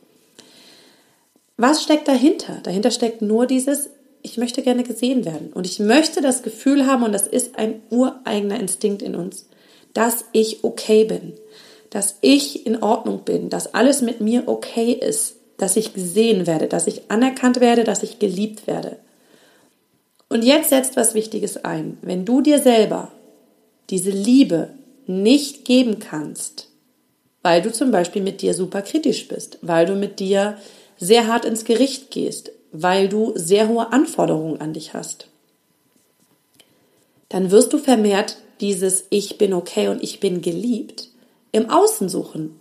Was 1.58 1.84
steckt 1.84 2.08
dahinter? 2.08 2.58
Dahinter 2.64 2.90
steckt 2.90 3.22
nur 3.22 3.46
dieses, 3.46 3.92
ich 4.24 4.38
möchte 4.38 4.64
gerne 4.64 4.84
gesehen 4.84 5.26
werden. 5.26 5.52
Und 5.54 5.68
ich 5.68 5.80
möchte 5.80 6.22
das 6.22 6.42
Gefühl 6.42 6.88
haben, 6.88 7.04
und 7.04 7.12
das 7.12 7.28
ist 7.28 7.60
ein 7.60 7.82
ureigener 7.92 8.60
Instinkt 8.60 9.02
in 9.02 9.16
uns, 9.16 9.48
dass 9.94 10.26
ich 10.32 10.64
okay 10.64 11.04
bin, 11.04 11.34
dass 11.90 12.16
ich 12.22 12.66
in 12.66 12.82
Ordnung 12.82 13.20
bin, 13.26 13.50
dass 13.50 13.76
alles 13.76 14.02
mit 14.02 14.22
mir 14.22 14.48
okay 14.48 14.94
ist, 14.94 15.36
dass 15.58 15.78
ich 15.78 15.94
gesehen 15.94 16.48
werde, 16.48 16.68
dass 16.68 16.88
ich 16.88 17.12
anerkannt 17.12 17.60
werde, 17.60 17.84
dass 17.84 18.02
ich 18.02 18.18
geliebt 18.18 18.66
werde. 18.66 18.98
Und 20.30 20.44
jetzt 20.44 20.70
setzt 20.70 20.96
was 20.96 21.14
Wichtiges 21.14 21.64
ein. 21.64 21.98
Wenn 22.02 22.26
du 22.26 22.42
dir 22.42 22.60
selber 22.60 23.12
diese 23.92 24.10
Liebe 24.10 24.70
nicht 25.06 25.66
geben 25.66 26.00
kannst, 26.00 26.70
weil 27.44 27.62
du 27.62 27.72
zum 27.72 27.92
Beispiel 27.92 28.22
mit 28.22 28.42
dir 28.42 28.54
super 28.54 28.82
kritisch 28.82 29.28
bist, 29.28 29.60
weil 29.62 29.86
du 29.86 29.96
mit 29.96 30.20
dir 30.20 30.58
sehr 30.98 31.28
hart 31.28 31.46
ins 31.46 31.66
Gericht 31.66 32.10
gehst, 32.10 32.52
weil 32.74 33.08
du 33.08 33.32
sehr 33.36 33.70
hohe 33.70 33.94
Anforderungen 33.94 34.60
an 34.60 34.74
dich 34.74 34.94
hast. 34.94 35.28
Dann 37.30 37.52
wirst 37.52 37.72
du 37.72 37.78
vermehrt 37.78 38.38
dieses 38.60 39.06
Ich 39.10 39.38
bin 39.38 39.54
okay 39.54 39.88
und 39.88 40.04
ich 40.04 40.20
bin 40.20 40.42
geliebt 40.42 41.10
im 41.52 41.70
Außen 41.70 42.10
suchen. 42.10 42.60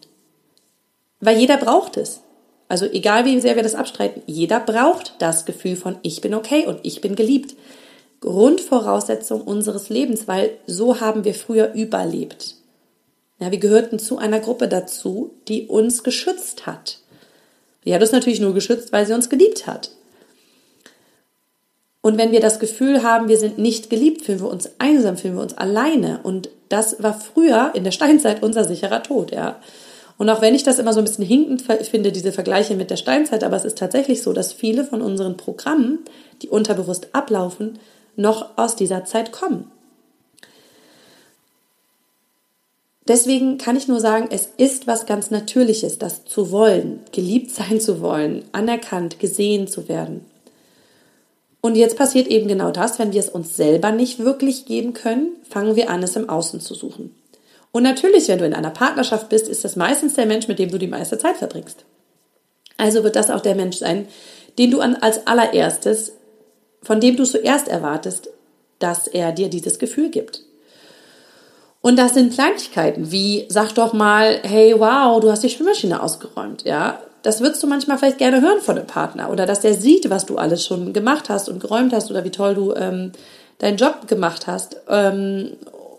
Weil 1.18 1.38
jeder 1.38 1.56
braucht 1.56 1.96
es. 1.96 2.20
Also 2.68 2.86
egal 2.86 3.24
wie 3.24 3.40
sehr 3.40 3.56
wir 3.56 3.62
das 3.62 3.74
abstreiten, 3.74 4.22
jeder 4.26 4.60
braucht 4.60 5.14
das 5.18 5.44
Gefühl 5.44 5.76
von 5.76 5.96
Ich 6.02 6.20
bin 6.20 6.34
okay 6.34 6.66
und 6.66 6.80
ich 6.82 7.00
bin 7.00 7.16
geliebt. 7.16 7.54
Grundvoraussetzung 8.20 9.42
unseres 9.42 9.88
Lebens, 9.88 10.28
weil 10.28 10.50
so 10.66 11.00
haben 11.00 11.24
wir 11.24 11.34
früher 11.34 11.72
überlebt. 11.72 12.56
Ja, 13.40 13.50
wir 13.50 13.58
gehörten 13.58 13.98
zu 13.98 14.18
einer 14.18 14.40
Gruppe 14.40 14.68
dazu, 14.68 15.32
die 15.48 15.66
uns 15.66 16.04
geschützt 16.04 16.66
hat. 16.66 16.98
Die 17.84 17.94
hat 17.94 18.00
uns 18.00 18.12
natürlich 18.12 18.40
nur 18.40 18.54
geschützt, 18.54 18.92
weil 18.92 19.06
sie 19.06 19.14
uns 19.14 19.28
geliebt 19.28 19.66
hat. 19.66 19.90
Und 22.02 22.18
wenn 22.18 22.32
wir 22.32 22.40
das 22.40 22.58
Gefühl 22.58 23.04
haben, 23.04 23.28
wir 23.28 23.38
sind 23.38 23.58
nicht 23.58 23.88
geliebt, 23.88 24.22
fühlen 24.22 24.40
wir 24.40 24.50
uns 24.50 24.70
einsam, 24.78 25.16
fühlen 25.16 25.36
wir 25.36 25.42
uns 25.42 25.56
alleine. 25.56 26.18
Und 26.24 26.50
das 26.68 27.00
war 27.02 27.14
früher 27.14 27.70
in 27.74 27.84
der 27.84 27.92
Steinzeit 27.92 28.42
unser 28.42 28.64
sicherer 28.64 29.02
Tod, 29.02 29.30
ja. 29.30 29.56
Und 30.18 30.28
auch 30.28 30.42
wenn 30.42 30.54
ich 30.54 30.62
das 30.62 30.78
immer 30.78 30.92
so 30.92 31.00
ein 31.00 31.04
bisschen 31.04 31.24
hinkend 31.24 31.62
finde, 31.62 32.12
diese 32.12 32.32
Vergleiche 32.32 32.76
mit 32.76 32.90
der 32.90 32.96
Steinzeit, 32.96 33.42
aber 33.42 33.56
es 33.56 33.64
ist 33.64 33.78
tatsächlich 33.78 34.22
so, 34.22 34.32
dass 34.32 34.52
viele 34.52 34.84
von 34.84 35.00
unseren 35.00 35.36
Programmen, 35.36 36.00
die 36.42 36.48
unterbewusst 36.48 37.08
ablaufen, 37.12 37.78
noch 38.16 38.58
aus 38.58 38.76
dieser 38.76 39.04
Zeit 39.04 39.32
kommen. 39.32 39.70
Deswegen 43.08 43.58
kann 43.58 43.76
ich 43.76 43.88
nur 43.88 44.00
sagen, 44.00 44.28
es 44.30 44.48
ist 44.56 44.86
was 44.86 45.06
ganz 45.06 45.30
Natürliches, 45.30 45.98
das 45.98 46.24
zu 46.24 46.50
wollen, 46.52 47.00
geliebt 47.10 47.50
sein 47.50 47.80
zu 47.80 48.00
wollen, 48.00 48.44
anerkannt, 48.52 49.18
gesehen 49.18 49.66
zu 49.66 49.88
werden. 49.88 50.24
Und 51.62 51.76
jetzt 51.76 51.96
passiert 51.96 52.26
eben 52.26 52.48
genau 52.48 52.72
das, 52.72 52.98
wenn 52.98 53.12
wir 53.12 53.20
es 53.20 53.28
uns 53.28 53.56
selber 53.56 53.92
nicht 53.92 54.18
wirklich 54.18 54.66
geben 54.66 54.92
können, 54.94 55.28
fangen 55.48 55.76
wir 55.76 55.88
an, 55.90 56.02
es 56.02 56.16
im 56.16 56.28
Außen 56.28 56.60
zu 56.60 56.74
suchen. 56.74 57.14
Und 57.70 57.84
natürlich, 57.84 58.28
wenn 58.28 58.40
du 58.40 58.44
in 58.44 58.52
einer 58.52 58.70
Partnerschaft 58.70 59.28
bist, 59.28 59.48
ist 59.48 59.64
das 59.64 59.76
meistens 59.76 60.14
der 60.14 60.26
Mensch, 60.26 60.48
mit 60.48 60.58
dem 60.58 60.70
du 60.70 60.78
die 60.78 60.88
meiste 60.88 61.18
Zeit 61.18 61.36
verbringst. 61.36 61.84
Also 62.76 63.04
wird 63.04 63.14
das 63.14 63.30
auch 63.30 63.40
der 63.40 63.54
Mensch 63.54 63.76
sein, 63.76 64.08
den 64.58 64.72
du 64.72 64.80
als 64.80 65.26
allererstes, 65.26 66.12
von 66.82 67.00
dem 67.00 67.16
du 67.16 67.24
zuerst 67.24 67.68
erwartest, 67.68 68.28
dass 68.80 69.06
er 69.06 69.30
dir 69.30 69.48
dieses 69.48 69.78
Gefühl 69.78 70.10
gibt. 70.10 70.42
Und 71.80 71.96
das 71.96 72.14
sind 72.14 72.34
Kleinigkeiten 72.34 73.12
wie, 73.12 73.46
sag 73.48 73.72
doch 73.74 73.92
mal, 73.92 74.40
hey, 74.42 74.74
wow, 74.76 75.20
du 75.20 75.30
hast 75.30 75.44
die 75.44 75.50
Schwimmmaschine 75.50 76.02
ausgeräumt, 76.02 76.64
ja. 76.64 77.00
Das 77.22 77.40
würdest 77.40 77.62
du 77.62 77.66
manchmal 77.66 77.98
vielleicht 77.98 78.18
gerne 78.18 78.40
hören 78.40 78.60
von 78.60 78.76
dem 78.76 78.86
Partner 78.86 79.30
oder 79.30 79.46
dass 79.46 79.60
der 79.60 79.74
sieht, 79.74 80.10
was 80.10 80.26
du 80.26 80.38
alles 80.38 80.66
schon 80.66 80.92
gemacht 80.92 81.28
hast 81.28 81.48
und 81.48 81.60
geräumt 81.60 81.92
hast 81.92 82.10
oder 82.10 82.24
wie 82.24 82.30
toll 82.30 82.54
du 82.54 82.74
ähm, 82.74 83.12
deinen 83.58 83.76
Job 83.76 84.08
gemacht 84.08 84.46
hast, 84.46 84.76
ähm, 84.88 85.52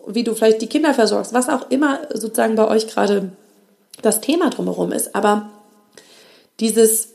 wie 0.07 0.23
du 0.23 0.35
vielleicht 0.35 0.61
die 0.61 0.67
Kinder 0.67 0.93
versorgst, 0.93 1.33
was 1.33 1.47
auch 1.47 1.69
immer 1.69 1.99
sozusagen 2.13 2.55
bei 2.55 2.67
euch 2.67 2.87
gerade 2.87 3.31
das 4.01 4.19
Thema 4.19 4.49
drumherum 4.49 4.91
ist. 4.91 5.15
Aber 5.15 5.49
dieses 6.59 7.09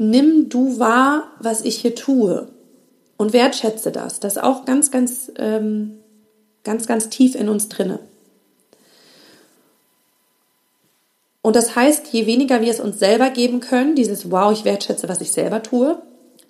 Nimm 0.00 0.48
du 0.48 0.78
wahr, 0.78 1.24
was 1.40 1.64
ich 1.64 1.78
hier 1.78 1.96
tue 1.96 2.46
und 3.16 3.32
wertschätze 3.32 3.90
das. 3.90 4.20
Das 4.20 4.36
ist 4.36 4.42
auch 4.42 4.64
ganz, 4.64 4.92
ganz 4.92 5.32
ähm, 5.36 5.98
ganz, 6.68 6.86
ganz 6.86 7.08
tief 7.08 7.34
in 7.34 7.48
uns 7.48 7.68
drinne. 7.68 7.98
Und 11.48 11.56
das 11.56 11.74
heißt, 11.74 12.08
je 12.08 12.26
weniger 12.26 12.60
wir 12.60 12.70
es 12.70 12.78
uns 12.78 12.98
selber 12.98 13.30
geben 13.30 13.60
können, 13.60 13.94
dieses 13.94 14.30
Wow, 14.30 14.52
ich 14.52 14.66
wertschätze, 14.66 15.08
was 15.08 15.22
ich 15.22 15.32
selber 15.32 15.62
tue, 15.62 15.96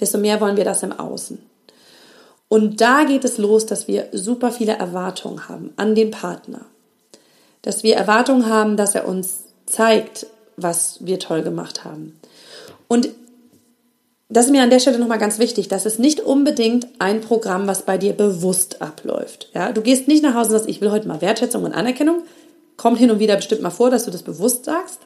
desto 0.00 0.18
mehr 0.18 0.40
wollen 0.40 0.56
wir 0.56 0.64
das 0.64 0.82
im 0.82 0.90
Außen. 0.90 1.38
Und 2.48 2.80
da 2.80 3.04
geht 3.04 3.24
es 3.24 3.38
los, 3.38 3.64
dass 3.64 3.86
wir 3.86 4.08
super 4.10 4.50
viele 4.50 4.72
Erwartungen 4.72 5.48
haben 5.48 5.72
an 5.76 5.94
den 5.94 6.10
Partner. 6.10 6.62
Dass 7.62 7.84
wir 7.84 7.94
Erwartungen 7.94 8.46
haben, 8.46 8.76
dass 8.76 8.96
er 8.96 9.06
uns 9.06 9.44
zeigt, 9.66 10.26
was 10.56 10.96
wir 11.06 11.20
toll 11.20 11.42
gemacht 11.42 11.84
haben. 11.84 12.18
Und 12.88 13.08
das 14.28 14.46
ist 14.46 14.50
mir 14.50 14.64
an 14.64 14.70
der 14.70 14.80
Stelle 14.80 14.98
nochmal 14.98 15.18
ganz 15.18 15.38
wichtig. 15.38 15.68
Das 15.68 15.86
ist 15.86 16.00
nicht 16.00 16.22
unbedingt 16.22 16.88
ein 16.98 17.20
Programm, 17.20 17.68
was 17.68 17.82
bei 17.82 17.98
dir 17.98 18.14
bewusst 18.14 18.82
abläuft. 18.82 19.48
Ja, 19.54 19.70
du 19.70 19.80
gehst 19.80 20.08
nicht 20.08 20.24
nach 20.24 20.34
Hause 20.34 20.50
und 20.50 20.56
sagst, 20.56 20.68
ich 20.68 20.80
will 20.80 20.90
heute 20.90 21.06
mal 21.06 21.20
Wertschätzung 21.20 21.62
und 21.62 21.72
Anerkennung. 21.72 22.24
Kommt 22.78 22.98
hin 22.98 23.10
und 23.10 23.18
wieder 23.18 23.36
bestimmt 23.36 23.60
mal 23.60 23.68
vor, 23.68 23.90
dass 23.90 24.06
du 24.06 24.10
das 24.10 24.22
bewusst 24.22 24.64
sagst. 24.64 25.00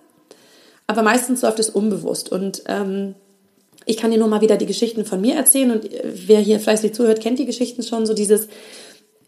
Aber 0.87 1.03
meistens 1.03 1.43
läuft 1.43 1.59
es 1.59 1.71
unbewusst. 1.71 2.31
Und 2.31 2.63
ähm, 2.67 3.17
ich 3.85 3.97
kann 3.97 4.13
dir 4.13 4.19
nur 4.19 4.29
mal 4.29 4.41
wieder 4.41 4.57
die 4.57 4.67
Geschichten 4.67 5.05
von 5.05 5.21
mir 5.21 5.35
erzählen. 5.35 5.73
Und 5.73 5.93
äh, 5.93 6.03
wer 6.05 6.39
hier 6.39 6.61
fleißig 6.61 6.95
zuhört, 6.95 7.21
kennt 7.21 7.41
die 7.41 7.47
Geschichten 7.47 7.83
schon. 7.83 8.07
So 8.07 8.15
dieses, 8.15 8.47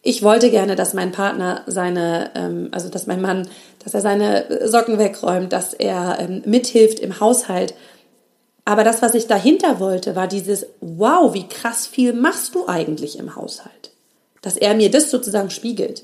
ich 0.03 0.23
wollte 0.23 0.51
gerne, 0.51 0.77
dass 0.77 0.95
mein 0.95 1.11
Partner 1.11 1.63
seine, 1.67 2.31
ähm, 2.37 2.69
also 2.71 2.89
dass 2.89 3.09
mein 3.09 3.21
Mann, 3.21 3.49
dass 3.83 3.95
er 3.95 4.01
seine 4.01 4.69
Socken 4.69 5.01
wegräumt, 5.01 5.53
dass 5.53 5.75
er 5.75 6.19
ähm, 6.21 6.43
mithilft 6.45 7.01
im 7.01 7.19
Haushalt 7.19 7.75
aber 8.65 8.85
das, 8.85 9.03
was 9.03 9.15
ich 9.15 9.27
dahinter 9.27 9.79
wollte, 9.79 10.17
war 10.17 10.27
dieses, 10.27 10.67
wow, 10.81 11.35
wie 11.35 11.47
krass 11.49 11.87
viel 11.87 12.13
machst 12.13 12.55
du 12.55 12.67
eigentlich 12.67 13.19
im 13.19 13.37
Haushalt? 13.37 13.91
Dass 14.41 14.57
er 14.57 14.75
mir 14.75 14.91
das 14.91 15.11
sozusagen 15.11 15.51
spiegelt. 15.51 16.03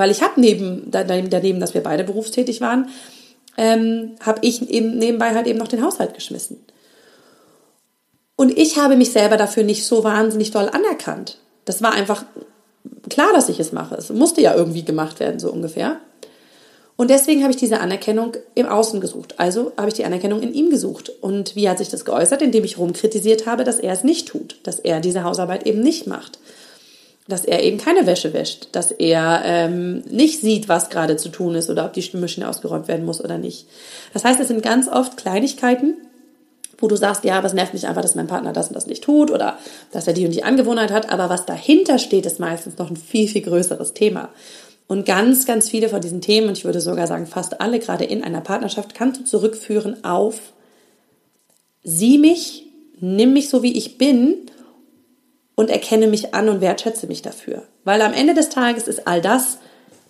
Weil 0.00 0.10
ich 0.10 0.22
habe 0.22 0.40
neben, 0.40 0.90
daneben, 0.90 1.60
dass 1.60 1.74
wir 1.74 1.82
beide 1.82 2.04
berufstätig 2.04 2.62
waren, 2.62 2.88
ähm, 3.58 4.12
habe 4.24 4.38
ich 4.40 4.70
eben 4.70 4.96
nebenbei 4.96 5.34
halt 5.34 5.46
eben 5.46 5.58
noch 5.58 5.68
den 5.68 5.84
Haushalt 5.84 6.14
geschmissen. 6.14 6.64
Und 8.34 8.56
ich 8.56 8.78
habe 8.78 8.96
mich 8.96 9.12
selber 9.12 9.36
dafür 9.36 9.62
nicht 9.62 9.84
so 9.84 10.02
wahnsinnig 10.02 10.52
doll 10.52 10.70
anerkannt. 10.70 11.36
Das 11.66 11.82
war 11.82 11.92
einfach 11.92 12.24
klar, 13.10 13.34
dass 13.34 13.50
ich 13.50 13.60
es 13.60 13.72
mache. 13.72 13.94
Es 13.94 14.08
musste 14.08 14.40
ja 14.40 14.54
irgendwie 14.54 14.86
gemacht 14.86 15.20
werden, 15.20 15.38
so 15.38 15.52
ungefähr. 15.52 16.00
Und 16.96 17.10
deswegen 17.10 17.42
habe 17.42 17.52
ich 17.52 17.58
diese 17.58 17.80
Anerkennung 17.80 18.32
im 18.54 18.68
Außen 18.68 19.02
gesucht. 19.02 19.38
Also 19.38 19.72
habe 19.76 19.88
ich 19.88 19.94
die 19.94 20.06
Anerkennung 20.06 20.40
in 20.40 20.54
ihm 20.54 20.70
gesucht. 20.70 21.10
Und 21.20 21.56
wie 21.56 21.68
hat 21.68 21.76
sich 21.76 21.90
das 21.90 22.06
geäußert? 22.06 22.40
Indem 22.40 22.64
ich 22.64 22.78
rumkritisiert 22.78 23.44
habe, 23.44 23.64
dass 23.64 23.78
er 23.78 23.92
es 23.92 24.02
nicht 24.02 24.28
tut, 24.28 24.60
dass 24.62 24.78
er 24.78 25.00
diese 25.00 25.24
Hausarbeit 25.24 25.66
eben 25.66 25.80
nicht 25.80 26.06
macht, 26.06 26.38
dass 27.30 27.44
er 27.44 27.62
eben 27.62 27.78
keine 27.78 28.06
Wäsche 28.06 28.32
wäscht, 28.32 28.68
dass 28.72 28.90
er 28.90 29.42
ähm, 29.44 30.02
nicht 30.10 30.40
sieht, 30.40 30.68
was 30.68 30.90
gerade 30.90 31.16
zu 31.16 31.30
tun 31.30 31.54
ist 31.54 31.70
oder 31.70 31.84
ob 31.84 31.92
die 31.94 32.16
Maschine 32.16 32.48
ausgeräumt 32.48 32.88
werden 32.88 33.06
muss 33.06 33.22
oder 33.22 33.38
nicht. 33.38 33.66
Das 34.12 34.24
heißt, 34.24 34.40
es 34.40 34.48
sind 34.48 34.62
ganz 34.62 34.88
oft 34.88 35.16
Kleinigkeiten, 35.16 35.94
wo 36.78 36.88
du 36.88 36.96
sagst, 36.96 37.24
ja, 37.24 37.38
aber 37.38 37.46
es 37.46 37.52
nervt 37.52 37.74
mich 37.74 37.86
einfach, 37.86 38.02
dass 38.02 38.14
mein 38.14 38.26
Partner 38.26 38.52
das 38.52 38.68
und 38.68 38.74
das 38.74 38.86
nicht 38.86 39.04
tut 39.04 39.30
oder 39.30 39.58
dass 39.92 40.06
er 40.06 40.12
die 40.12 40.26
und 40.26 40.34
die 40.34 40.44
Angewohnheit 40.44 40.90
hat. 40.90 41.10
Aber 41.12 41.28
was 41.28 41.46
dahinter 41.46 41.98
steht, 41.98 42.26
ist 42.26 42.40
meistens 42.40 42.78
noch 42.78 42.90
ein 42.90 42.96
viel, 42.96 43.28
viel 43.28 43.42
größeres 43.42 43.94
Thema. 43.94 44.30
Und 44.86 45.06
ganz, 45.06 45.46
ganz 45.46 45.68
viele 45.68 45.88
von 45.88 46.00
diesen 46.00 46.20
Themen, 46.20 46.48
und 46.48 46.58
ich 46.58 46.64
würde 46.64 46.80
sogar 46.80 47.06
sagen 47.06 47.26
fast 47.26 47.60
alle, 47.60 47.78
gerade 47.78 48.04
in 48.04 48.24
einer 48.24 48.40
Partnerschaft, 48.40 48.94
kannst 48.94 49.20
du 49.20 49.24
zurückführen 49.24 50.02
auf, 50.04 50.52
sieh 51.84 52.18
mich, 52.18 52.66
nimm 52.98 53.32
mich 53.32 53.48
so, 53.48 53.62
wie 53.62 53.76
ich 53.76 53.98
bin 53.98 54.34
und 55.60 55.68
erkenne 55.68 56.06
mich 56.06 56.32
an 56.32 56.48
und 56.48 56.62
wertschätze 56.62 57.06
mich 57.06 57.20
dafür. 57.20 57.64
Weil 57.84 58.00
am 58.00 58.14
Ende 58.14 58.32
des 58.32 58.48
Tages 58.48 58.88
ist 58.88 59.06
all 59.06 59.20
das, 59.20 59.58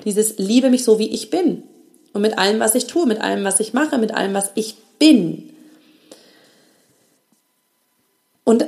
dieses 0.04 0.38
liebe 0.38 0.71
mich 0.71 0.85
so, 0.85 1.00
wie 1.00 1.11
ich 1.11 1.28
bin. 1.28 1.64
Und 2.12 2.23
mit 2.23 2.38
allem, 2.38 2.61
was 2.61 2.76
ich 2.76 2.87
tue, 2.87 3.04
mit 3.04 3.21
allem, 3.21 3.42
was 3.42 3.59
ich 3.59 3.73
mache, 3.73 3.99
mit 3.99 4.14
allem, 4.14 4.33
was 4.33 4.52
ich 4.54 4.76
bin. 5.00 5.50
Und 8.45 8.66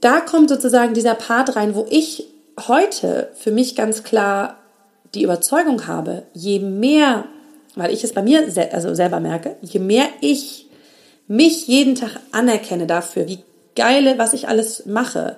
da 0.00 0.20
kommt 0.20 0.48
sozusagen 0.48 0.94
dieser 0.94 1.14
Part 1.14 1.54
rein, 1.54 1.74
wo 1.74 1.86
ich 1.90 2.28
heute 2.66 3.28
für 3.34 3.50
mich 3.50 3.76
ganz 3.76 4.02
klar 4.02 4.56
die 5.14 5.24
Überzeugung 5.24 5.86
habe, 5.86 6.22
je 6.32 6.60
mehr, 6.60 7.26
weil 7.74 7.92
ich 7.92 8.04
es 8.04 8.14
bei 8.14 8.22
mir 8.22 8.48
also 8.72 8.94
selber 8.94 9.20
merke, 9.20 9.56
je 9.60 9.80
mehr 9.80 10.06
ich 10.22 10.66
mich 11.28 11.68
jeden 11.68 11.94
Tag 11.94 12.20
anerkenne 12.32 12.86
dafür, 12.86 13.28
wie 13.28 13.40
geile, 13.76 14.16
was 14.16 14.32
ich 14.32 14.48
alles 14.48 14.86
mache, 14.86 15.36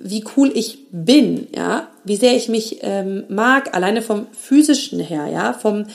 wie 0.00 0.24
cool 0.36 0.50
ich 0.54 0.78
bin, 0.90 1.48
ja, 1.54 1.88
wie 2.04 2.16
sehr 2.16 2.34
ich 2.34 2.48
mich 2.48 2.78
ähm, 2.82 3.24
mag, 3.28 3.74
alleine 3.74 4.02
vom 4.02 4.26
physischen 4.32 5.00
her, 5.00 5.26
ja, 5.26 5.52
vom 5.52 5.86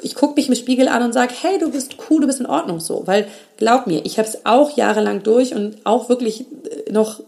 ich 0.00 0.14
gucke 0.14 0.34
mich 0.36 0.48
im 0.48 0.54
Spiegel 0.54 0.86
an 0.86 1.02
und 1.02 1.12
sage, 1.12 1.34
hey, 1.40 1.58
du 1.58 1.72
bist 1.72 1.96
cool, 2.08 2.20
du 2.20 2.28
bist 2.28 2.40
in 2.40 2.46
Ordnung 2.46 2.78
so, 2.78 3.02
weil 3.06 3.26
glaub 3.56 3.86
mir, 3.86 4.04
ich 4.04 4.18
habe 4.18 4.28
es 4.28 4.46
auch 4.46 4.76
jahrelang 4.76 5.22
durch 5.22 5.54
und 5.54 5.78
auch 5.84 6.08
wirklich 6.08 6.42
äh, 6.86 6.92
noch, 6.92 7.20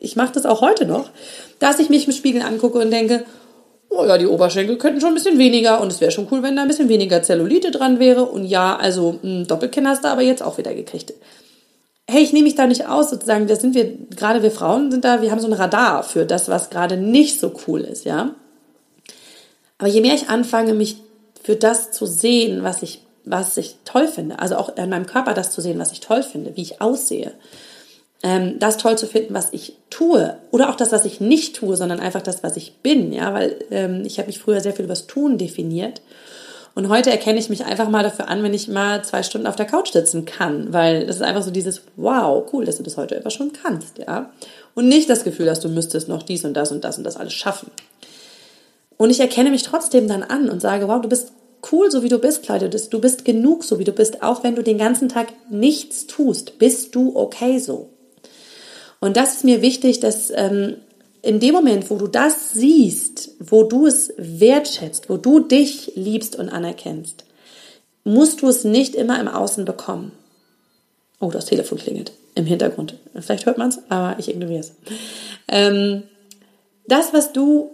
ich 0.00 0.16
mache 0.16 0.32
das 0.32 0.46
auch 0.46 0.60
heute 0.60 0.86
noch, 0.86 1.10
dass 1.58 1.78
ich 1.78 1.90
mich 1.90 2.06
im 2.06 2.12
Spiegel 2.12 2.42
angucke 2.42 2.78
und 2.78 2.90
denke, 2.90 3.24
oh 3.90 4.04
ja, 4.04 4.18
die 4.18 4.26
Oberschenkel 4.26 4.76
könnten 4.76 5.00
schon 5.00 5.10
ein 5.10 5.14
bisschen 5.14 5.38
weniger 5.38 5.80
und 5.80 5.92
es 5.92 6.00
wäre 6.00 6.10
schon 6.10 6.26
cool, 6.30 6.42
wenn 6.42 6.56
da 6.56 6.62
ein 6.62 6.68
bisschen 6.68 6.88
weniger 6.88 7.22
Zellulite 7.22 7.70
dran 7.70 7.98
wäre. 7.98 8.24
Und 8.24 8.44
ja, 8.44 8.76
also 8.76 9.18
ein 9.22 9.46
Doppelkinn 9.46 9.88
hast 9.88 10.04
du 10.04 10.08
aber 10.08 10.22
jetzt 10.22 10.42
auch 10.42 10.58
wieder 10.58 10.74
gekriegt. 10.74 11.12
Hey, 12.06 12.22
ich 12.22 12.32
nehme 12.32 12.44
mich 12.44 12.54
da 12.54 12.66
nicht 12.66 12.86
aus, 12.86 13.10
sozusagen, 13.10 13.46
das 13.46 13.60
sind 13.60 13.74
wir, 13.74 13.96
gerade 14.14 14.42
wir 14.42 14.50
Frauen 14.50 14.90
sind 14.90 15.04
da, 15.04 15.22
wir 15.22 15.30
haben 15.30 15.40
so 15.40 15.46
ein 15.46 15.54
Radar 15.54 16.02
für 16.02 16.26
das, 16.26 16.48
was 16.48 16.68
gerade 16.68 16.98
nicht 16.98 17.40
so 17.40 17.54
cool 17.66 17.80
ist, 17.80 18.04
ja. 18.04 18.34
Aber 19.78 19.88
je 19.88 20.02
mehr 20.02 20.14
ich 20.14 20.28
anfange, 20.28 20.74
mich 20.74 20.98
für 21.42 21.56
das 21.56 21.92
zu 21.92 22.06
sehen, 22.06 22.62
was 22.62 22.82
ich, 22.82 23.02
was 23.24 23.56
ich 23.56 23.76
toll 23.84 24.06
finde, 24.06 24.38
also 24.38 24.56
auch 24.56 24.76
in 24.76 24.90
meinem 24.90 25.06
Körper 25.06 25.32
das 25.32 25.50
zu 25.50 25.62
sehen, 25.62 25.78
was 25.78 25.92
ich 25.92 26.00
toll 26.00 26.22
finde, 26.22 26.56
wie 26.56 26.62
ich 26.62 26.82
aussehe, 26.82 27.32
ähm, 28.22 28.58
das 28.58 28.76
toll 28.76 28.98
zu 28.98 29.06
finden, 29.06 29.32
was 29.34 29.52
ich 29.52 29.76
tue 29.88 30.36
oder 30.50 30.70
auch 30.70 30.76
das, 30.76 30.92
was 30.92 31.06
ich 31.06 31.20
nicht 31.20 31.56
tue, 31.56 31.76
sondern 31.76 32.00
einfach 32.00 32.22
das, 32.22 32.42
was 32.42 32.56
ich 32.56 32.76
bin, 32.82 33.12
ja, 33.12 33.32
weil 33.32 33.56
ähm, 33.70 34.02
ich 34.04 34.18
habe 34.18 34.26
mich 34.26 34.38
früher 34.38 34.60
sehr 34.60 34.74
viel 34.74 34.84
über 34.84 34.94
das 34.94 35.06
Tun 35.06 35.38
definiert 35.38 36.02
und 36.74 36.88
heute 36.88 37.10
erkenne 37.10 37.38
ich 37.38 37.48
mich 37.48 37.64
einfach 37.64 37.88
mal 37.88 38.02
dafür 38.02 38.28
an, 38.28 38.42
wenn 38.42 38.54
ich 38.54 38.68
mal 38.68 39.04
zwei 39.04 39.22
Stunden 39.22 39.46
auf 39.46 39.56
der 39.56 39.66
Couch 39.66 39.92
sitzen 39.92 40.24
kann, 40.24 40.72
weil 40.72 41.06
das 41.06 41.16
ist 41.16 41.22
einfach 41.22 41.42
so 41.42 41.50
dieses 41.50 41.82
Wow, 41.96 42.48
cool, 42.52 42.64
dass 42.64 42.78
du 42.78 42.82
das 42.82 42.96
heute 42.96 43.16
einfach 43.16 43.30
schon 43.30 43.52
kannst, 43.52 43.98
ja, 43.98 44.30
und 44.74 44.88
nicht 44.88 45.08
das 45.08 45.24
Gefühl, 45.24 45.46
dass 45.46 45.60
du 45.60 45.68
müsstest 45.68 46.08
noch 46.08 46.22
dies 46.22 46.44
und 46.44 46.54
das 46.54 46.72
und 46.72 46.82
das 46.82 46.98
und 46.98 47.04
das 47.04 47.16
alles 47.16 47.32
schaffen. 47.32 47.70
Und 48.96 49.10
ich 49.10 49.20
erkenne 49.20 49.50
mich 49.50 49.62
trotzdem 49.62 50.08
dann 50.08 50.22
an 50.22 50.48
und 50.48 50.60
sage, 50.60 50.88
wow, 50.88 51.00
du 51.00 51.08
bist 51.08 51.32
cool, 51.72 51.90
so 51.90 52.02
wie 52.02 52.08
du 52.08 52.18
bist, 52.18 52.42
Claudia. 52.42 52.68
Du 52.68 53.00
bist 53.00 53.24
genug, 53.24 53.64
so 53.64 53.78
wie 53.78 53.84
du 53.84 53.92
bist. 53.92 54.22
Auch 54.22 54.44
wenn 54.44 54.54
du 54.54 54.62
den 54.62 54.78
ganzen 54.78 55.08
Tag 55.08 55.28
nichts 55.50 56.06
tust, 56.06 56.58
bist 56.58 56.94
du 56.94 57.16
okay 57.16 57.58
so. 57.58 57.90
Und 59.00 59.16
das 59.16 59.34
ist 59.34 59.44
mir 59.44 59.62
wichtig, 59.62 60.00
dass 60.00 60.30
ähm, 60.34 60.76
in 61.24 61.40
dem 61.40 61.54
Moment, 61.54 61.90
wo 61.90 61.96
du 61.96 62.06
das 62.06 62.52
siehst, 62.52 63.30
wo 63.40 63.62
du 63.62 63.86
es 63.86 64.12
wertschätzt, 64.18 65.08
wo 65.08 65.16
du 65.16 65.40
dich 65.40 65.92
liebst 65.94 66.36
und 66.36 66.50
anerkennst, 66.50 67.24
musst 68.04 68.42
du 68.42 68.48
es 68.48 68.64
nicht 68.64 68.94
immer 68.94 69.18
im 69.18 69.28
Außen 69.28 69.64
bekommen. 69.64 70.12
Oh, 71.20 71.30
das 71.30 71.46
Telefon 71.46 71.78
klingelt 71.78 72.12
im 72.34 72.44
Hintergrund. 72.44 72.98
Vielleicht 73.18 73.46
hört 73.46 73.56
man 73.56 73.70
es, 73.70 73.78
aber 73.88 74.18
ich 74.18 74.28
ignoriere 74.28 74.60
es. 74.60 74.72
Ähm, 75.48 76.02
das, 76.86 77.14
was 77.14 77.32
du, 77.32 77.70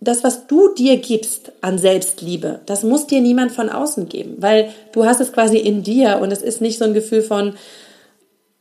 das, 0.00 0.24
was 0.24 0.46
du 0.46 0.72
dir 0.74 0.96
gibst 0.96 1.52
an 1.60 1.78
Selbstliebe, 1.78 2.60
das 2.64 2.84
muss 2.84 3.06
dir 3.06 3.20
niemand 3.20 3.52
von 3.52 3.68
außen 3.68 4.08
geben, 4.08 4.36
weil 4.38 4.72
du 4.92 5.04
hast 5.04 5.20
es 5.20 5.32
quasi 5.32 5.58
in 5.58 5.82
dir 5.82 6.20
und 6.22 6.30
es 6.30 6.40
ist 6.40 6.62
nicht 6.62 6.78
so 6.78 6.86
ein 6.86 6.94
Gefühl 6.94 7.22
von, 7.22 7.54